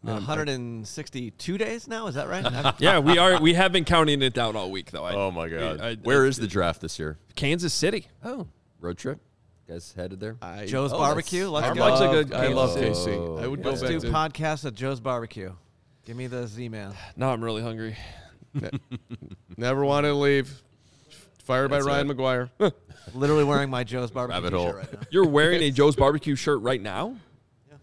[0.02, 2.06] 162 days now.
[2.06, 2.74] Is that right?
[2.80, 3.40] Yeah, we are.
[3.40, 5.04] We have been counting it down all week, though.
[5.04, 5.80] I, Oh my God!
[5.80, 7.18] I- Where I- is the draft this year?
[7.34, 8.06] Kansas City?
[8.24, 8.46] Oh,
[8.80, 9.18] road trip.
[9.70, 10.36] You guys headed there?
[10.42, 11.44] I, Joe's Oh, Barbecue.
[11.48, 11.80] that's- Let's I go.
[11.80, 13.40] Mark's a love, good I love Kansas KC.
[13.40, 15.52] I would go Let's back do to podcast at Joe's Barbecue.
[16.04, 16.92] Give me the Z man.
[17.14, 17.96] Now I'm really hungry.
[19.56, 20.60] never wanted to leave.
[21.44, 22.16] Fired by Ryan it.
[22.16, 22.50] McGuire.
[23.14, 24.98] Literally wearing my Joe's Barbecue shirt right now.
[25.12, 27.14] You're wearing a Joe's Barbecue shirt right now.
[27.70, 27.76] Yeah.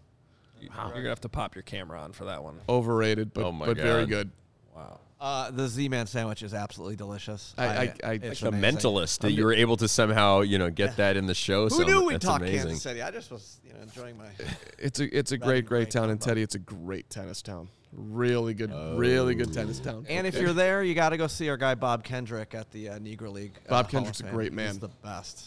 [0.76, 0.88] Wow.
[0.88, 2.60] You're gonna have to pop your camera on for that one.
[2.68, 4.30] Overrated, but, Oh my but very good.
[4.78, 5.00] Wow.
[5.20, 7.56] Uh, the Z Man sandwich is absolutely delicious.
[7.58, 8.78] I- I- I- it's The amazing.
[8.80, 11.64] mentalist that you were able to somehow, you know, get that in the show.
[11.64, 12.68] Who so knew we'd that's talk amazing.
[12.68, 13.02] Kansas City?
[13.02, 14.28] I just was, you know, enjoying my.
[14.78, 16.22] It's a it's a great great great town, and.
[16.22, 17.70] Teddy, it's a great tennis town.
[17.94, 20.06] Really good, really good tennis town.
[20.08, 22.90] And if you're there, you got to go see our guy Bob Kendrick at the
[22.90, 23.54] uh, Negro League.
[23.66, 24.68] uh, Bob Hall Kendrick's a great man.
[24.74, 25.46] He's the best.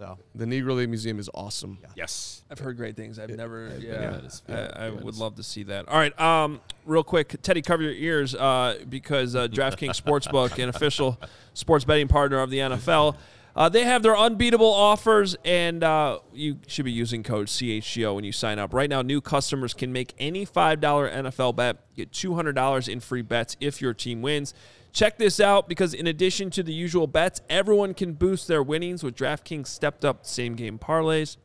[0.00, 1.76] So the Negro League Museum is awesome.
[1.94, 2.42] Yes.
[2.50, 3.18] I've heard great things.
[3.18, 3.66] I've never.
[3.66, 4.30] I've been yeah, to.
[4.48, 5.88] I, Yeah, I I've would love to see that.
[5.88, 10.70] All right, um, real quick, Teddy, cover your ears uh, because uh, DraftKings Sportsbook, an
[10.70, 11.20] official
[11.52, 13.16] sports betting partner of the NFL,
[13.54, 18.24] uh, they have their unbeatable offers, and uh, you should be using code CHGO when
[18.24, 18.72] you sign up.
[18.72, 22.88] Right now, new customers can make any five dollar NFL bet, get two hundred dollars
[22.88, 24.54] in free bets if your team wins.
[24.92, 29.02] Check this out because in addition to the usual bets, everyone can boost their winnings
[29.02, 31.36] with DraftKings stepped up same game parlays.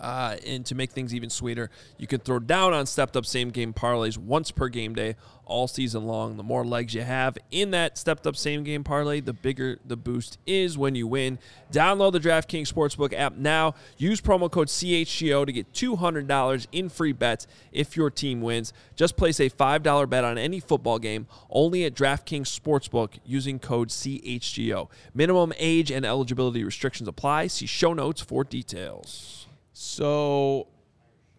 [0.00, 3.50] Uh, and to make things even sweeter, you can throw down on stepped up same
[3.50, 5.16] game parlays once per game day
[5.46, 6.36] all season long.
[6.36, 9.96] The more legs you have in that stepped up same game parlay, the bigger the
[9.96, 11.38] boost is when you win.
[11.72, 13.74] Download the DraftKings Sportsbook app now.
[13.96, 18.72] Use promo code CHGO to get $200 in free bets if your team wins.
[18.96, 23.88] Just place a $5 bet on any football game only at DraftKings Sportsbook using code
[23.88, 24.88] CHGO.
[25.14, 27.46] Minimum age and eligibility restrictions apply.
[27.46, 29.45] See show notes for details.
[29.78, 30.68] So,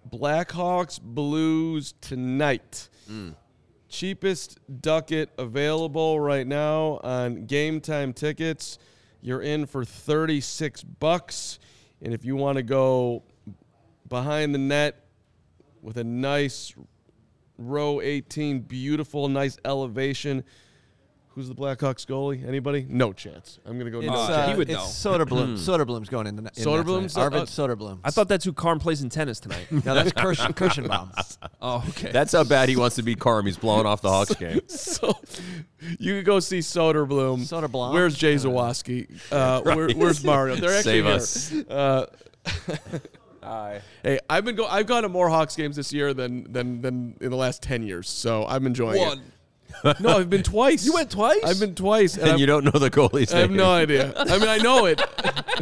[0.07, 2.87] Blackhawks Blues tonight.
[3.09, 3.33] Mm.
[3.89, 8.77] Cheapest ducket available right now on game time tickets.
[9.21, 11.57] You're in for 36 bucks.
[11.99, 13.23] And if you want to go
[14.07, 15.07] behind the net
[15.81, 16.75] with a nice
[17.57, 20.43] row 18, beautiful, nice elevation.
[21.37, 22.47] Who's the Blackhawks goalie?
[22.47, 22.87] Anybody?
[22.89, 23.59] No chance.
[23.63, 23.99] I'm gonna go.
[23.99, 24.51] It's, no Uh, chance.
[24.53, 25.11] he would it's know.
[25.11, 25.53] Soderblom.
[25.53, 26.57] Soderblom's going in the net.
[26.57, 27.23] in Soderblom's- tonight.
[27.25, 27.99] Arvid uh, Soderblom.
[28.03, 29.67] I thought that's who Carm plays in tennis tonight.
[29.71, 31.11] no, that's Kirsch, Kirschenbaum.
[31.61, 32.11] oh, okay.
[32.11, 33.45] That's how bad he wants to beat Carm.
[33.45, 34.61] He's blowing off the Hawks game.
[34.67, 35.13] so
[35.99, 37.41] you could go see Soderblom.
[37.41, 37.93] Soderblom?
[37.93, 39.07] Where's Jay Zawaski?
[39.31, 40.55] Uh, where, where's Mario?
[40.55, 41.13] They're actually Save here.
[41.13, 41.53] us.
[43.43, 44.65] Uh, hey, I've been go.
[44.65, 47.83] I've gone to more Hawks games this year than than than in the last ten
[47.83, 48.09] years.
[48.09, 49.19] So I'm enjoying One.
[49.19, 49.23] it.
[49.99, 50.85] No, I've been twice.
[50.85, 51.43] You went twice?
[51.43, 53.57] I've been twice, and, And I'm- you don't know the goalie's I have name.
[53.57, 54.13] no idea.
[54.17, 55.01] I mean, I know it.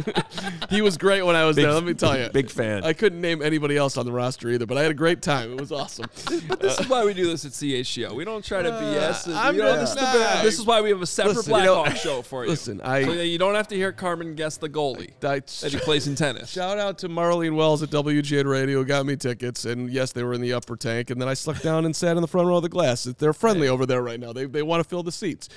[0.70, 1.72] he was great when I was there.
[1.72, 2.84] Let me tell you, Big fan.
[2.84, 5.52] I couldn't name anybody else on the roster either, but I had a great time.
[5.52, 6.06] It was awesome.
[6.48, 8.12] But this is why we do this at CHGO.
[8.14, 9.34] We don't try to uh, BS.
[9.34, 10.42] I'm you know, not- this, is the nah.
[10.42, 12.50] this is why we have a separate Listen, you know- Blackhawk show for you.
[12.50, 15.72] Listen, I- so that you don't have to hear Carman guess the goalie I- that
[15.72, 16.50] he plays in tennis.
[16.50, 20.32] Shout out to Marlene Wells at WGN Radio, got me tickets, and yes, they were
[20.34, 22.56] in the upper tank, and then I snuck down and sat in the front row
[22.56, 23.04] of the glass.
[23.04, 24.32] They're friendly over there right now.
[24.32, 25.48] They they want to fill the seats.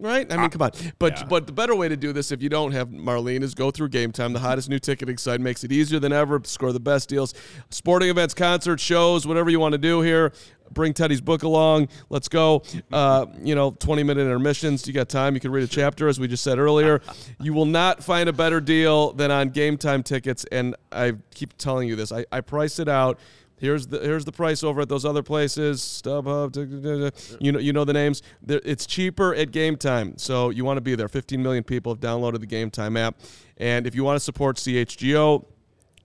[0.00, 0.32] Right?
[0.32, 0.70] I mean, come on.
[0.98, 3.70] But but the better way to do this, if you don't have Marlene, is go
[3.72, 5.40] through Game Time, the hottest new ticketing site.
[5.40, 6.40] Makes it easier than ever.
[6.44, 7.34] Score the best deals.
[7.70, 10.32] Sporting events, concerts, shows, whatever you want to do here.
[10.70, 11.88] Bring Teddy's book along.
[12.10, 12.62] Let's go.
[12.92, 14.86] Uh, you know, 20 minute intermissions.
[14.86, 15.34] You got time.
[15.34, 17.00] You can read a chapter, as we just said earlier.
[17.40, 20.44] You will not find a better deal than on Game Time tickets.
[20.52, 22.12] And I keep telling you this.
[22.12, 23.18] I, I priced it out.
[23.60, 25.80] Here's the here's the price over at those other places.
[25.80, 28.22] StubHub, da- da- da- you know you know the names.
[28.46, 31.08] It's cheaper at Game Time, so you want to be there.
[31.08, 33.16] 15 million people have downloaded the Game Time app,
[33.56, 35.44] and if you want to support CHGO,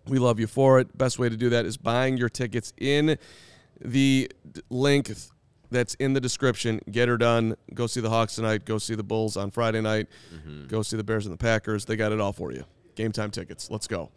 [0.07, 0.97] we love you for it.
[0.97, 3.17] Best way to do that is buying your tickets in
[3.79, 4.31] the
[4.69, 5.11] link
[5.69, 6.79] that's in the description.
[6.91, 7.55] Get her done.
[7.73, 8.65] Go see the Hawks tonight.
[8.65, 10.07] Go see the Bulls on Friday night.
[10.33, 10.67] Mm-hmm.
[10.67, 11.85] Go see the Bears and the Packers.
[11.85, 12.63] They got it all for you.
[12.95, 13.71] Game time tickets.
[13.71, 14.11] Let's go.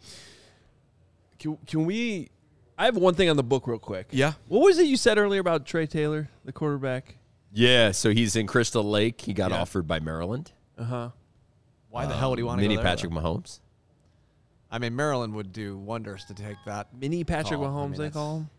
[1.39, 2.29] Can, can we?
[2.77, 4.07] I have one thing on the book, real quick.
[4.11, 4.33] Yeah.
[4.47, 7.15] What was it you said earlier about Trey Taylor, the quarterback?
[7.51, 9.21] Yeah, so he's in Crystal Lake.
[9.21, 9.61] He got Yeah.
[9.61, 10.51] offered by Maryland.
[10.77, 11.09] Uh huh.
[11.89, 13.19] Why the hell would he want to Mini go there, Patrick though?
[13.19, 13.59] Mahomes.
[14.69, 16.93] I mean, Maryland would do wonders to take that.
[16.93, 17.65] Mini Patrick Call.
[17.65, 18.49] I Mahomes, mean, they that's- call him.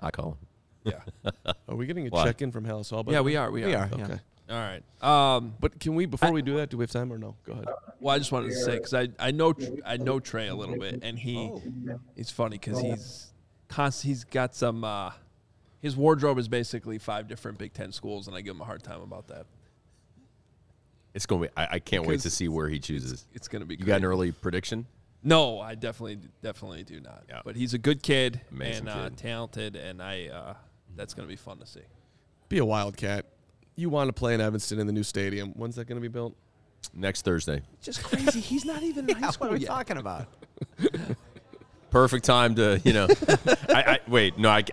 [0.00, 0.92] I call him.
[1.24, 1.32] Yeah.
[1.68, 2.24] Are we getting a Why?
[2.24, 3.04] check in from Halas Hall?
[3.04, 3.50] by Yeah, we are.
[3.52, 3.68] We are.
[3.68, 3.88] We are.
[3.92, 4.20] Okay.
[4.48, 4.54] Yeah.
[4.54, 4.60] All
[5.02, 5.36] right.
[5.36, 6.70] Um, But can we before we do that?
[6.70, 7.36] Do we have time or no?
[7.44, 7.66] Go ahead.
[8.00, 10.78] Well, I just wanted to say because I, I know I know Trey a little
[10.78, 11.50] bit, and he
[12.16, 13.32] he's funny because he's
[13.68, 15.12] const, he's got some uh,
[15.80, 18.82] his wardrobe is basically five different Big Ten schools, and I give him a hard
[18.82, 19.46] time about that.
[21.14, 21.52] It's going to be.
[21.56, 23.26] I, I can't wait to see where he chooses.
[23.34, 23.76] It's gonna be.
[23.76, 24.86] You got an early prediction?
[25.22, 27.24] No, I definitely definitely do not.
[27.28, 27.42] Yeah.
[27.44, 30.54] But he's a good kid Amazing and uh, talented, and I uh,
[30.96, 31.82] that's gonna be fun to see.
[32.48, 33.26] Be a wildcat.
[33.76, 35.52] You want to play in Evanston in the new stadium?
[35.56, 36.34] When's that going to be built?
[36.94, 37.62] Next Thursday.
[37.80, 38.40] Just crazy.
[38.40, 39.68] He's not even in high What school are we yet.
[39.68, 40.26] talking about?
[41.90, 43.06] Perfect time to, you know.
[43.68, 44.38] I, I wait.
[44.38, 44.64] No, I,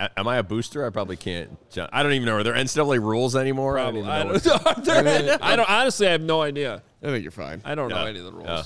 [0.00, 0.86] I, am I a booster?
[0.86, 1.50] I probably can't.
[1.70, 2.36] ju- I don't even know.
[2.36, 3.78] Are there NCAA rules anymore?
[3.78, 4.10] I don't Probably.
[4.10, 4.10] even.
[4.10, 4.24] I
[4.72, 6.08] what- don't, I don't honestly.
[6.08, 6.82] I have no idea.
[7.02, 7.60] I think you're fine.
[7.64, 8.46] I don't know any of the rules.
[8.48, 8.62] Yeah.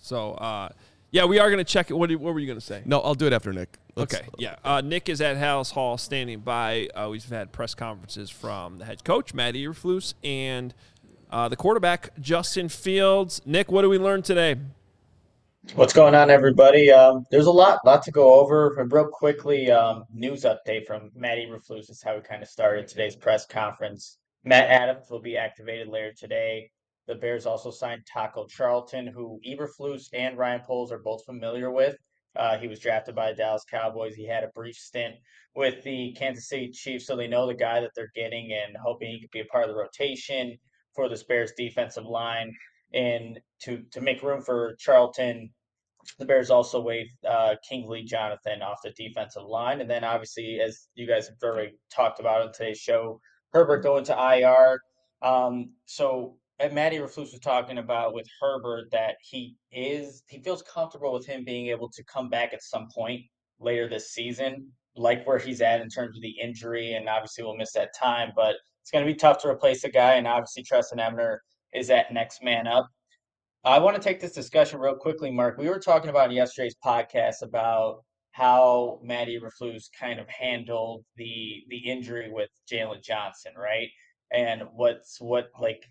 [0.00, 0.70] So, uh,
[1.12, 1.94] yeah, we are going to check it.
[1.94, 2.82] What, do- what were you going to say?
[2.84, 3.78] No, I'll do it after Nick.
[3.94, 4.56] Let's- Okay, yeah.
[4.64, 6.88] Uh, Nick is at Halas Hall standing by.
[6.94, 10.74] Uh, we've had press conferences from the head coach, Matt Eberflus, and
[11.30, 13.40] uh, the quarterback, Justin Fields.
[13.46, 14.56] Nick, what do we learn today?
[15.76, 16.90] What's going on, everybody?
[16.90, 18.74] Um, there's a lot, lot to go over.
[18.80, 22.88] And real quickly, um, news update from Matt Eberflus is how we kind of started
[22.88, 24.18] today's press conference.
[24.42, 26.71] Matt Adams will be activated later today.
[27.06, 31.96] The Bears also signed Taco Charlton, who Eberflus and Ryan Poles are both familiar with.
[32.34, 34.14] Uh, he was drafted by the Dallas Cowboys.
[34.14, 35.16] He had a brief stint
[35.54, 39.10] with the Kansas City Chiefs, so they know the guy that they're getting and hoping
[39.10, 40.56] he could be a part of the rotation
[40.94, 42.54] for this Bears defensive line.
[42.94, 45.50] And to to make room for Charlton,
[46.18, 50.88] the Bears also waived uh, Kingsley Jonathan off the defensive line, and then obviously, as
[50.94, 53.20] you guys have already talked about on today's show,
[53.52, 54.80] Herbert going to IR.
[55.22, 56.36] Um, so
[56.72, 61.44] Matty Eberflus was talking about with Herbert that he is he feels comfortable with him
[61.44, 63.22] being able to come back at some point
[63.58, 67.56] later this season, like where he's at in terms of the injury, and obviously we'll
[67.56, 70.62] miss that time, but it's going to be tough to replace a guy, and obviously
[70.62, 71.40] Trestan Ebner
[71.72, 72.88] is that next man up.
[73.64, 75.56] I want to take this discussion real quickly, Mark.
[75.56, 81.78] We were talking about yesterday's podcast about how Matty Eberflus kind of handled the the
[81.78, 83.88] injury with Jaylon Johnson, right?
[84.32, 85.84] And what's what like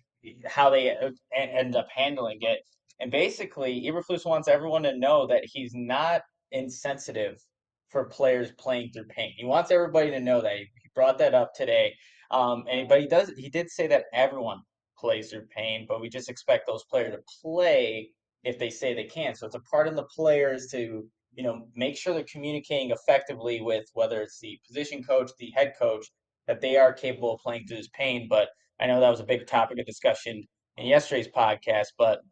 [0.46, 2.60] how they uh, end up handling it.
[3.00, 7.42] And basically, Eberflus wants everyone to know that he's not insensitive
[7.88, 9.32] for players playing through pain.
[9.36, 10.56] He wants everybody to know that.
[10.56, 11.94] He brought that up today.
[12.30, 14.60] Um, and but he does he did say that everyone
[14.98, 18.10] plays through pain, but we just expect those players to play
[18.44, 19.34] if they say they can.
[19.34, 23.60] So it's a part of the players to you know make sure they're communicating effectively
[23.60, 26.06] with whether it's the position coach, the head coach,
[26.46, 28.26] that they are capable of playing through this pain.
[28.28, 28.48] But
[28.82, 30.42] I know that was a big topic of discussion
[30.76, 32.22] in yesterday's podcast, but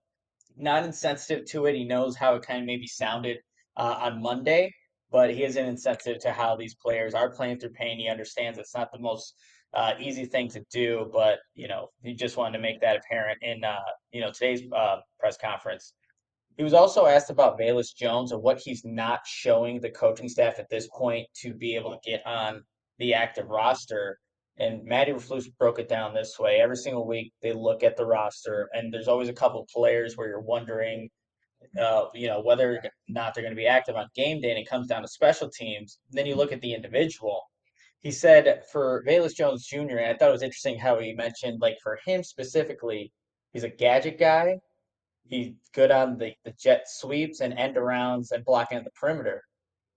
[0.57, 1.76] not insensitive to it.
[1.76, 3.38] He knows how it kind of maybe sounded
[3.76, 4.74] uh, on Monday,
[5.12, 8.01] but he isn't insensitive to how these players are playing through pain.
[8.01, 9.34] He understands it's not the most
[9.74, 13.38] uh, easy thing to do, but you know he just wanted to make that apparent
[13.42, 13.78] in uh,
[14.11, 15.94] you know today's uh, press conference.
[16.57, 20.59] He was also asked about Velus Jones and what he's not showing the coaching staff
[20.59, 22.64] at this point to be able to get on
[22.98, 24.18] the active roster.
[24.61, 28.04] And Matty Eberflus broke it down this way: every single week they look at the
[28.04, 31.08] roster, and there's always a couple players where you're wondering,
[31.80, 34.58] uh, you know, whether or not they're going to be active on game day, and
[34.58, 35.98] it comes down to special teams.
[36.11, 37.42] Then you look at the individual.
[38.00, 41.62] He said for Velus Jones Jr., and I thought it was interesting how he mentioned,
[41.62, 43.12] like for him specifically,
[43.54, 44.58] he's a gadget guy.
[45.24, 49.42] He's good on the, the jet sweeps and end arounds and blocking the perimeter.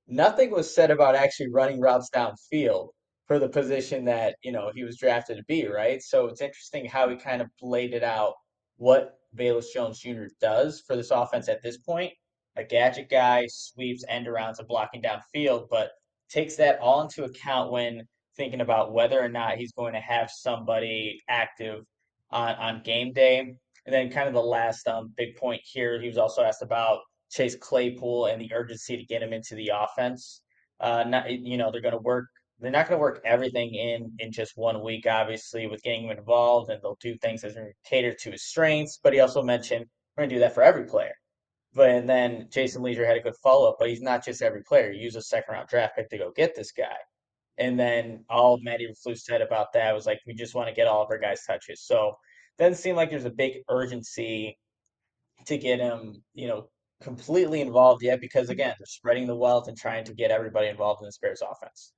[0.08, 2.90] Nothing was said about actually running routes downfield
[3.28, 6.02] for the position that you know he was drafted to be, right?
[6.02, 8.34] So it's interesting how he kind of laid it out
[8.78, 10.26] what Velus Jones Jr.
[10.42, 12.12] does for this offense at this point.
[12.56, 15.92] A gadget guy, sweeps, end arounds, and blocking downfield, but
[16.30, 18.04] takes that all into account when
[18.36, 21.84] thinking about whether or not he's going to have somebody active
[22.32, 23.40] on, on game day.
[23.86, 27.00] And then kind of the last um, big point here, he was also asked about
[27.30, 30.42] Chase Claypool and the urgency to get him into the offense.
[30.80, 32.26] Uh, not, you know, they're going to work
[32.64, 36.18] they're not going to work everything in in just one week, obviously, with getting him
[36.18, 39.00] involved, and they'll do things as cater to his strengths.
[39.04, 39.86] But he also mentioned
[40.16, 41.14] we're going to do that for every player.
[41.74, 44.64] But and then Jason Lieser had a good follow up, but he's not just every
[44.64, 44.92] player.
[44.92, 46.96] Use a second round draft pick to go get this guy.
[47.58, 50.88] And then all Matty Flu said about that was like, we just want to get
[50.88, 51.82] all of our guys touches.
[51.82, 52.18] So
[52.58, 54.58] doesn't seem like there's a big urgency
[55.46, 56.70] to get him, you know,
[57.02, 61.02] completely involved yet because again, they're spreading the wealth and trying to get everybody involved
[61.02, 61.94] in the Bears offense.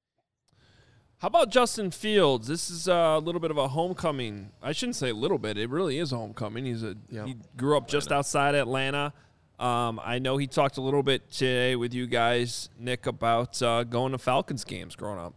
[1.20, 2.48] How about Justin Fields?
[2.48, 4.52] This is a little bit of a homecoming.
[4.62, 5.58] I shouldn't say a little bit.
[5.58, 6.66] It really is a homecoming.
[6.66, 7.26] He's a yeah.
[7.26, 9.14] he grew up just outside Atlanta.
[9.58, 13.86] Um, I know he talked a little bit today with you guys, Nick, about uh,
[13.86, 15.34] going to Falcons games growing up.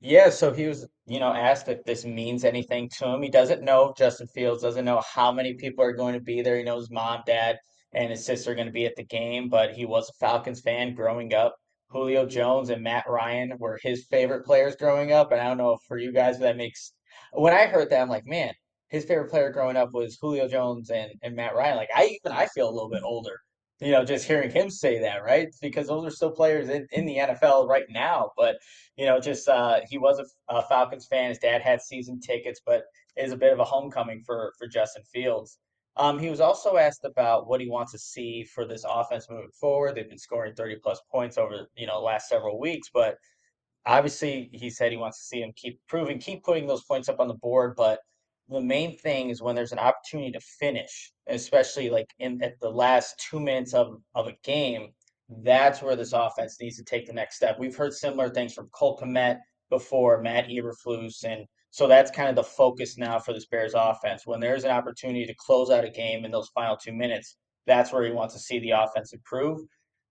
[0.00, 3.22] Yeah, so he was, you know, asked if this means anything to him.
[3.22, 6.56] He doesn't know Justin Fields, doesn't know how many people are going to be there.
[6.56, 7.58] He knows mom, dad,
[7.92, 10.60] and his sister are going to be at the game, but he was a Falcons
[10.60, 11.54] fan growing up.
[11.92, 15.32] Julio Jones and Matt Ryan were his favorite players growing up.
[15.32, 16.92] And I don't know for you guys that makes
[17.32, 18.52] when I heard that, I'm like, man,
[18.88, 21.76] his favorite player growing up was Julio Jones and, and Matt Ryan.
[21.76, 23.40] Like I even I feel a little bit older,
[23.80, 25.48] you know, just hearing him say that, right?
[25.60, 28.30] Because those are still players in, in the NFL right now.
[28.36, 28.56] But,
[28.96, 31.30] you know, just uh, he was a, a Falcons fan.
[31.30, 32.84] His dad had season tickets, but
[33.16, 35.58] it is a bit of a homecoming for for Justin Fields.
[35.96, 39.50] Um, he was also asked about what he wants to see for this offense moving
[39.50, 39.94] forward.
[39.94, 43.16] They've been scoring 30 plus points over, you know, last several weeks, but
[43.84, 47.20] obviously he said he wants to see him keep proving, keep putting those points up
[47.20, 47.74] on the board.
[47.76, 48.00] But
[48.48, 52.70] the main thing is when there's an opportunity to finish, especially like in at the
[52.70, 54.92] last two minutes of, of a game,
[55.42, 57.58] that's where this offense needs to take the next step.
[57.58, 59.38] We've heard similar things from Cole Kmet
[59.70, 64.26] before, Matt Eberflus, and so that's kind of the focus now for this Bears offense.
[64.26, 67.90] When there's an opportunity to close out a game in those final two minutes, that's
[67.90, 69.58] where he wants to see the offense improve.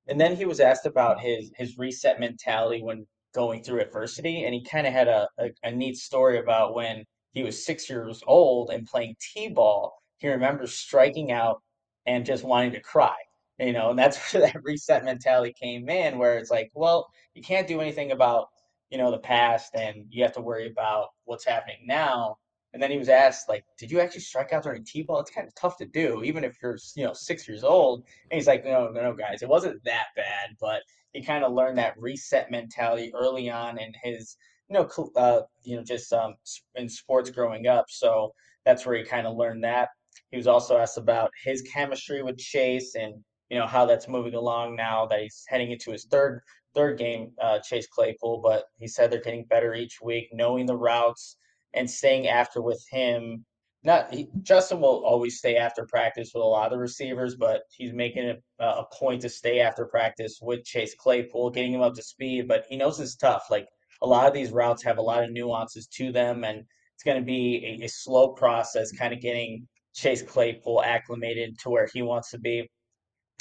[0.08, 3.06] And then he was asked about his his reset mentality when
[3.36, 7.06] going through adversity, and he kind of had a, a, a neat story about when
[7.34, 9.94] he was six years old and playing t-ball.
[10.18, 11.62] He remembers striking out
[12.08, 13.16] and just wanting to cry
[13.62, 17.44] you know, and that's where that reset mentality came in, where it's like, well, you
[17.44, 18.48] can't do anything about
[18.92, 22.38] you know, the past and you have to worry about what's happening now.
[22.74, 25.20] And then he was asked, like, did you actually strike out during T-ball?
[25.20, 28.04] It's kind of tough to do, even if you're, you know, six years old.
[28.30, 30.82] And he's like, no, no, no, guys, it wasn't that bad, but
[31.12, 34.38] he kind of learned that reset mentality early on in his,
[34.70, 36.36] you know, uh, you know, just um,
[36.76, 37.86] in sports growing up.
[37.90, 38.34] So
[38.66, 39.90] that's where he kind of learned that.
[40.30, 43.16] He was also asked about his chemistry with Chase and
[43.50, 46.42] you know how that's moving along now that he's heading into his third
[46.74, 48.42] third game, uh, Chase Claypool.
[48.44, 51.38] But he said they're getting better each week, knowing the routes
[51.74, 53.46] and staying after with him.
[53.84, 57.64] Not he, Justin will always stay after practice with a lot of the receivers, but
[57.76, 61.96] he's making it a point to stay after practice with Chase Claypool, getting him up
[61.96, 62.48] to speed.
[62.48, 63.46] But he knows it's tough.
[63.50, 63.68] Like
[64.02, 66.64] a lot of these routes have a lot of nuances to them, and
[66.94, 71.70] it's going to be a, a slow process, kind of getting Chase Claypool acclimated to
[71.70, 72.70] where he wants to be.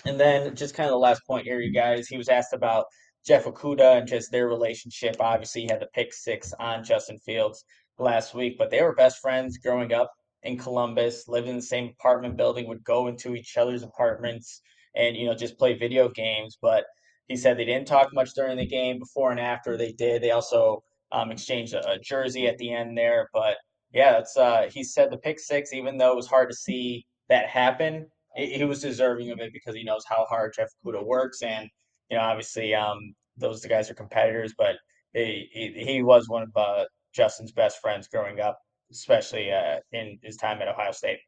[0.07, 2.87] And then just kind of the last point here, you guys, he was asked about
[3.27, 5.17] Jeff Okudah and just their relationship.
[5.21, 7.65] Obviously, he had the pick six on Justin Fields
[7.99, 10.11] last week, but they were best friends growing up
[10.43, 14.63] in Columbus, lived in the same apartment building, would go into each other's apartments
[14.95, 16.59] and, you know, just play video games.
[16.61, 16.85] But
[17.29, 18.99] he said they didn't talk much during the game.
[18.99, 20.23] Before and after they did.
[20.23, 23.29] They also um, exchanged a, a jersey at the end there.
[23.33, 23.57] But
[23.93, 27.05] yeah, that's uh, he said the pick six, even though it was hard to see
[27.29, 28.07] that happen,
[28.37, 31.69] he was deserving of it because he knows how hard Jeff Okudah works, and
[32.11, 34.77] you know, obviously, um, those guys are competitors, but
[35.13, 38.59] he he, he was one of uh, Justin's best friends growing up,
[38.91, 41.19] especially uh, in his time at Ohio State.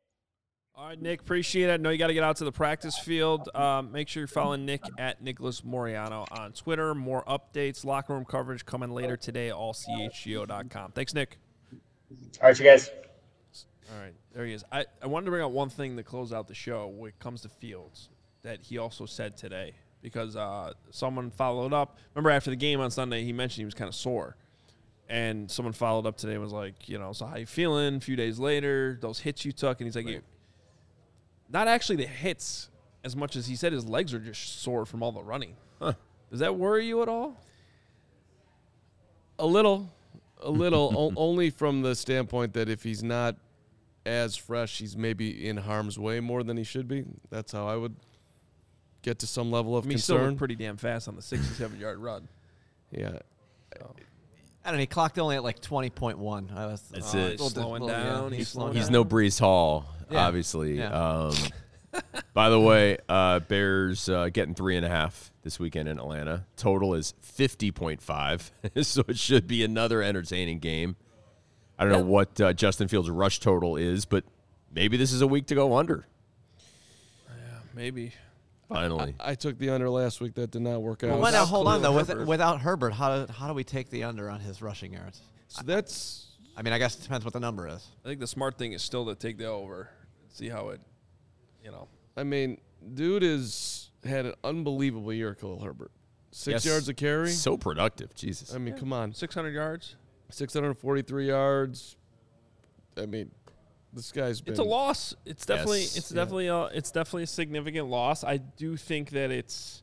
[0.75, 1.73] All right, Nick, appreciate it.
[1.75, 3.55] I know you got to get out to the practice field.
[3.55, 6.95] Um, make sure you're following Nick at Nicholas Moriano on Twitter.
[6.95, 10.93] More updates, locker room coverage coming later today, allchgo.com.
[10.93, 11.37] Thanks, Nick.
[12.41, 12.91] All right, you guys.
[13.93, 14.65] All right, there he is.
[14.73, 17.19] I, I wanted to bring out one thing to close out the show when it
[17.19, 18.09] comes to Fields
[18.43, 21.99] that he also said today because uh, someone followed up.
[22.15, 24.37] Remember after the game on Sunday, he mentioned he was kind of sore.
[25.09, 27.97] And someone followed up today and was like, you know, so how you feeling?
[27.97, 30.23] A few days later, those hits you took, and he's like, right.
[31.51, 32.71] not actually the hits
[33.05, 35.57] as much as he said his legs are just sore from all the running.
[35.81, 35.95] Huh.
[36.31, 37.37] Does that worry you at all?
[39.39, 39.91] A little
[40.43, 43.37] a little, o- only from the standpoint that if he's not
[44.05, 47.05] as fresh, he's maybe in harm's way more than he should be.
[47.31, 47.97] That's how I would
[49.03, 50.21] get to some level of I mean, concern.
[50.21, 52.29] He still pretty damn fast on the 67 yard run.
[52.95, 53.21] Yeah.
[53.79, 53.95] So.
[54.63, 54.81] I don't know.
[54.81, 56.55] He clocked only at like 20.1.
[56.55, 57.41] I was, That's uh, it.
[57.41, 58.31] Slowing down.
[58.31, 58.37] Yeah.
[58.37, 58.93] He's, slowing he's down.
[58.93, 60.27] no Breece Hall, yeah.
[60.27, 60.77] obviously.
[60.77, 60.91] Yeah.
[60.91, 61.35] Um,
[62.35, 66.45] by the way, uh, Bears uh, getting three and a half this weekend in Atlanta.
[66.57, 70.97] Total is 50.5, so it should be another entertaining game.
[71.79, 71.99] I don't yeah.
[72.01, 74.25] know what uh, Justin Fields' rush total is, but
[74.73, 76.07] maybe this is a week to go under.
[77.29, 77.35] Yeah,
[77.75, 78.13] maybe.
[78.69, 80.35] Finally, I, I, took the under last week.
[80.35, 81.19] That did not work out.
[81.19, 81.93] Well, now hold on though.
[81.93, 85.21] With, without Herbert, how do, how do we take the under on his rushing yards?
[85.49, 86.29] So that's.
[86.57, 87.87] I mean, I guess it depends what the number is.
[88.05, 89.89] I think the smart thing is still to take the over,
[90.29, 90.81] see how it,
[91.65, 91.89] you know.
[92.17, 92.59] I mean,
[92.95, 95.91] dude is had an unbelievable year, Khalil Herbert.
[96.31, 96.67] Six yes.
[96.67, 97.31] yards a carry.
[97.31, 98.15] So productive.
[98.15, 98.55] Jesus.
[98.55, 98.81] I mean, yeah.
[98.81, 99.13] come on.
[99.13, 99.97] 600 yards.
[100.31, 101.97] 643 yards.
[102.97, 103.31] I mean,
[103.93, 104.53] this guy's been.
[104.53, 105.15] It's a loss.
[105.25, 105.81] It's definitely.
[105.81, 105.97] Yes.
[105.97, 106.49] It's definitely.
[106.49, 108.25] A, it's definitely a significant loss.
[108.25, 109.83] I do think that it's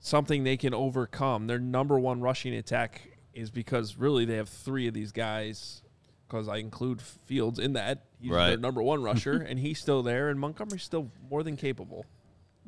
[0.00, 1.46] something they can overcome.
[1.46, 5.82] Their number one rushing attack is because really they have three of these guys.
[6.26, 8.06] Because I include Fields in that.
[8.18, 8.48] He's right.
[8.48, 12.06] their number one rusher, and he's still there, and Montgomery's still more than capable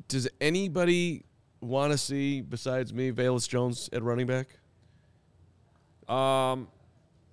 [0.07, 1.23] does anybody
[1.61, 4.47] want to see besides me Velus Jones at running back?
[6.07, 6.67] Um,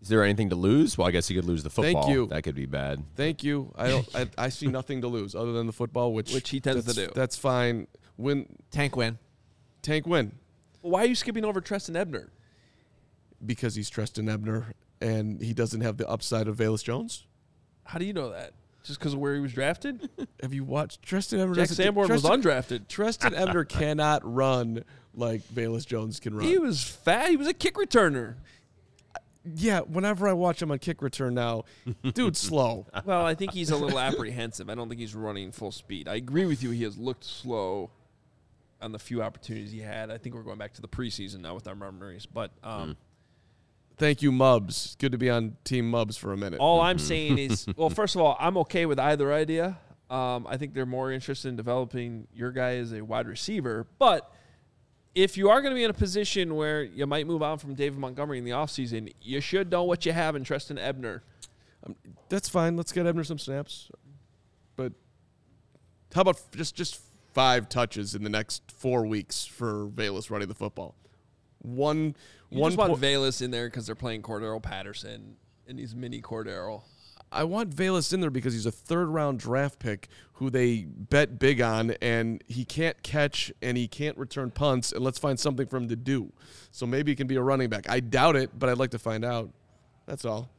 [0.05, 0.99] is there anything to lose?
[0.99, 2.03] Well, I guess he could lose the football.
[2.03, 2.27] Thank you.
[2.27, 3.03] That could be bad.
[3.17, 3.73] Thank you.
[3.75, 4.07] I don't.
[4.15, 6.93] I, I see nothing to lose other than the football, which which he tends to
[6.93, 7.11] do.
[7.15, 7.87] That's fine.
[8.19, 9.19] Win tank win.
[9.81, 10.33] Tank win.
[10.83, 12.31] Why are you skipping over Trestan Ebner?
[13.47, 17.25] Because he's Trestan Ebner and he doesn't have the upside of Velus Jones.
[17.85, 18.53] How do you know that?
[18.83, 20.11] just because of where he was drafted?
[20.43, 21.55] Have you watched Trestan Ebner?
[21.55, 22.87] Jack Sanborn was undrafted.
[22.87, 24.85] Trestan Ebner cannot run
[25.15, 26.47] like Velus Jones can run.
[26.47, 27.31] He was fat.
[27.31, 28.35] He was a kick returner.
[29.45, 31.65] Yeah, whenever I watch him on kick return now,
[32.15, 32.87] dude's slow.
[33.05, 34.71] Well, I think he's a little apprehensive.
[34.71, 36.09] I don't think he's running full speed.
[36.09, 36.71] I agree with you.
[36.71, 37.91] He has looked slow
[38.81, 40.11] on the few opportunities he had.
[40.11, 42.27] I think we're going back to the preseason now with our memories.
[42.27, 42.97] But um, mm.
[43.97, 44.99] Thank you, Mubs.
[44.99, 46.59] Good to be on Team Mubs for a minute.
[46.61, 47.07] All I'm mm-hmm.
[47.07, 49.79] saying is, well, first of all, I'm okay with either idea.
[50.11, 53.87] Um, I think they're more interested in developing your guy as a wide receiver.
[53.99, 54.31] But
[55.15, 57.75] if you are going to be in a position where you might move on from
[57.75, 61.23] David Montgomery in the offseason, you should know what you have in Trestan Ebner.
[61.87, 61.95] Um,
[62.29, 62.77] that's fine.
[62.77, 63.91] Let's get Ebner some snaps.
[64.77, 64.93] But
[66.15, 67.01] how about just just
[67.33, 70.97] five touches in the next four weeks for Velus running the football?
[71.59, 72.17] One
[72.51, 75.37] you one just want po- Velus in there because they're playing Cordarrelle Patterson
[75.69, 76.83] and he's mini Cordarrelle.
[77.35, 81.39] I want Velus in there because he's a third round draft pick who they bet
[81.39, 84.93] big on, and he can't catch and he can't return punts.
[84.93, 86.33] And let's find something for him to do.
[86.71, 87.89] So maybe he can be a running back.
[87.89, 89.51] I doubt it, but I'd like to find out.
[90.07, 90.51] That's all.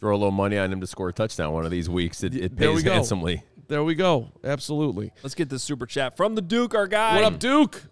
[0.00, 2.22] Throw a little money on him to score a touchdown one of these weeks.
[2.24, 2.92] It, it There we pays go.
[2.94, 3.44] handsomely.
[3.68, 4.32] There we go.
[4.42, 5.12] Absolutely.
[5.22, 7.14] Let's get this super chat from the Duke, our guy.
[7.14, 7.84] What up, Duke?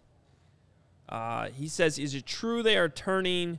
[1.09, 3.59] Uh, he says, "Is it true they are turning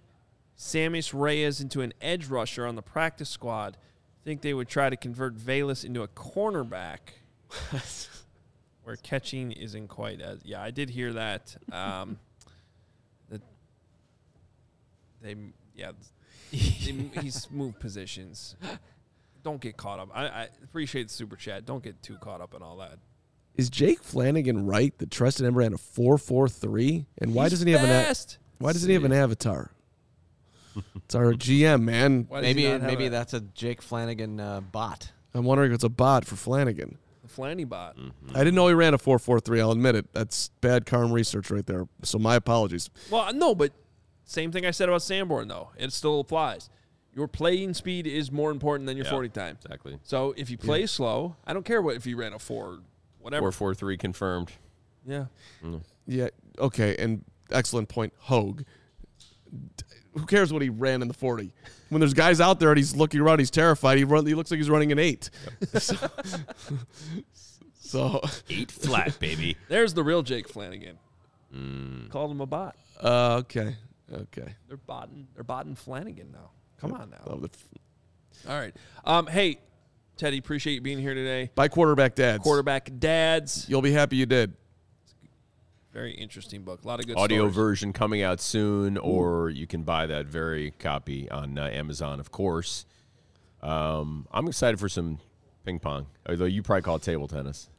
[0.58, 3.78] Samus Reyes into an edge rusher on the practice squad?
[4.24, 7.00] Think they would try to convert Velus into a cornerback,
[8.84, 10.62] where catching isn't quite as yeah.
[10.62, 11.56] I did hear that.
[11.72, 12.20] Um,
[13.30, 13.42] that
[15.22, 15.36] they
[15.76, 15.92] yeah,
[16.52, 16.58] they,
[17.22, 18.56] he's moved positions.
[19.44, 20.10] Don't get caught up.
[20.14, 21.66] I, I appreciate the super chat.
[21.66, 23.00] Don't get too caught up in all that.
[23.56, 27.08] Is Jake Flanagan right that Trestan Ebner ran a four four three?
[27.18, 28.38] And why He's doesn't he have an a- fast.
[28.60, 29.72] why doesn't he have an avatar?
[30.96, 32.26] It's our GM, man.
[32.30, 35.12] Why does he Maybe not have maybe a- that's a Jake Flanagan uh, bot.
[35.34, 36.98] I'm wondering if it's a bot for Flanagan.
[37.24, 37.98] the Flanny bot.
[38.34, 39.62] I didn't know he ran a four four three.
[39.62, 40.12] I'll admit it.
[40.14, 41.88] That's bad Carm research right there.
[42.04, 42.90] So my apologies.
[43.10, 43.72] Well, no, but
[44.26, 45.70] same thing I said about Sanborn though.
[45.78, 46.70] It still applies.
[47.14, 49.58] Your playing speed is more important than your Yeah, 40 time.
[49.64, 50.00] Exactly.
[50.04, 52.80] So if you play slow, I don't care what if you ran a four,
[53.20, 53.42] whatever.
[53.44, 54.52] Four four three confirmed.
[55.06, 55.26] Yeah.
[56.08, 56.30] Yeah.
[56.60, 56.96] Okay.
[56.98, 58.64] And excellent point, Hoge.
[59.50, 59.84] D-
[60.14, 61.54] Who cares what he ran in the forty?
[61.90, 63.98] When there's guys out there and he's looking around, he's terrified.
[63.98, 64.26] He run.
[64.26, 65.30] He looks like he's running an eight.
[65.78, 65.96] so,
[67.80, 69.58] so, Eight flat, baby.
[69.68, 70.98] There's the real Jake Flanagan.
[71.54, 72.10] Mm.
[72.10, 72.76] Called him a bot.
[73.02, 73.76] uh, okay.
[74.14, 74.56] Okay.
[74.68, 75.28] They're botting.
[75.36, 76.52] They're botting Flanagan now.
[76.80, 77.36] Come on now.
[77.36, 77.50] The-
[78.50, 78.74] All right.
[79.06, 79.28] Um.
[79.28, 79.60] Hey,
[80.18, 80.38] Teddy.
[80.38, 81.50] Appreciate you being here today.
[81.56, 82.44] By quarterback dads.
[82.44, 83.66] Quarterback dads.
[83.70, 84.54] You'll be happy you did.
[85.94, 86.84] Very interesting book.
[86.84, 87.56] A lot of good Audio stories.
[87.56, 92.32] version coming out soon, or you can buy that very copy on uh, Amazon, of
[92.32, 92.86] course.
[93.62, 95.20] Um, I'm excited for some
[95.66, 97.70] ping pong, although you probably call it table tennis.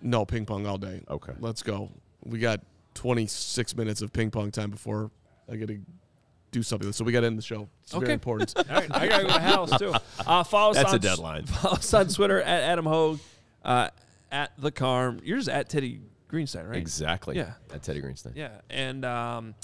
[0.00, 1.02] No ping pong all day.
[1.10, 1.32] Okay.
[1.40, 1.90] Let's go.
[2.24, 2.60] We got
[2.94, 5.10] 26 minutes of ping pong time before
[5.50, 5.78] I got to
[6.50, 6.90] do something.
[6.92, 7.68] So we got to end the show.
[7.82, 8.04] It's Okay.
[8.06, 8.54] very important.
[8.56, 9.94] All right, I gotta go to the house too.
[10.26, 11.46] Uh, follow us That's on a deadline.
[11.46, 13.20] Follow us on Twitter at Adam Hoge,
[13.64, 13.88] uh,
[14.32, 15.20] at the Carm.
[15.24, 16.00] You're just at Teddy
[16.30, 16.78] Greenstein, right?
[16.78, 17.36] Exactly.
[17.36, 17.52] Yeah.
[17.72, 18.32] At Teddy Greenstein.
[18.34, 19.54] Yeah, and um,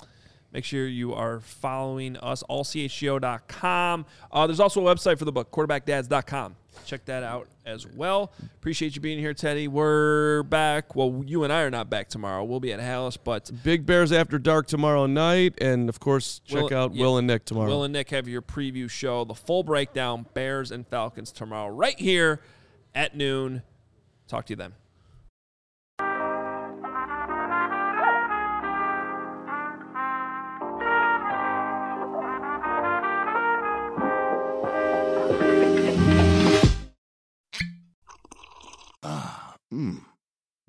[0.52, 4.06] make sure you are following us allchgo.com.
[4.32, 6.56] Uh, there's also a website for the book, quarterbackdads.com.
[6.84, 8.32] Check that out as well.
[8.56, 9.68] Appreciate you being here, Teddy.
[9.68, 10.96] We're back.
[10.96, 12.44] Well, you and I are not back tomorrow.
[12.44, 15.54] We'll be at Halas, but Big Bears After Dark tomorrow night.
[15.60, 17.02] And of course, check Will- out yeah.
[17.04, 17.68] Will and Nick tomorrow.
[17.68, 21.98] Will and Nick have your preview show, the full breakdown, Bears and Falcons tomorrow, right
[21.98, 22.40] here
[22.94, 23.62] at noon.
[24.26, 24.72] Talk to you then.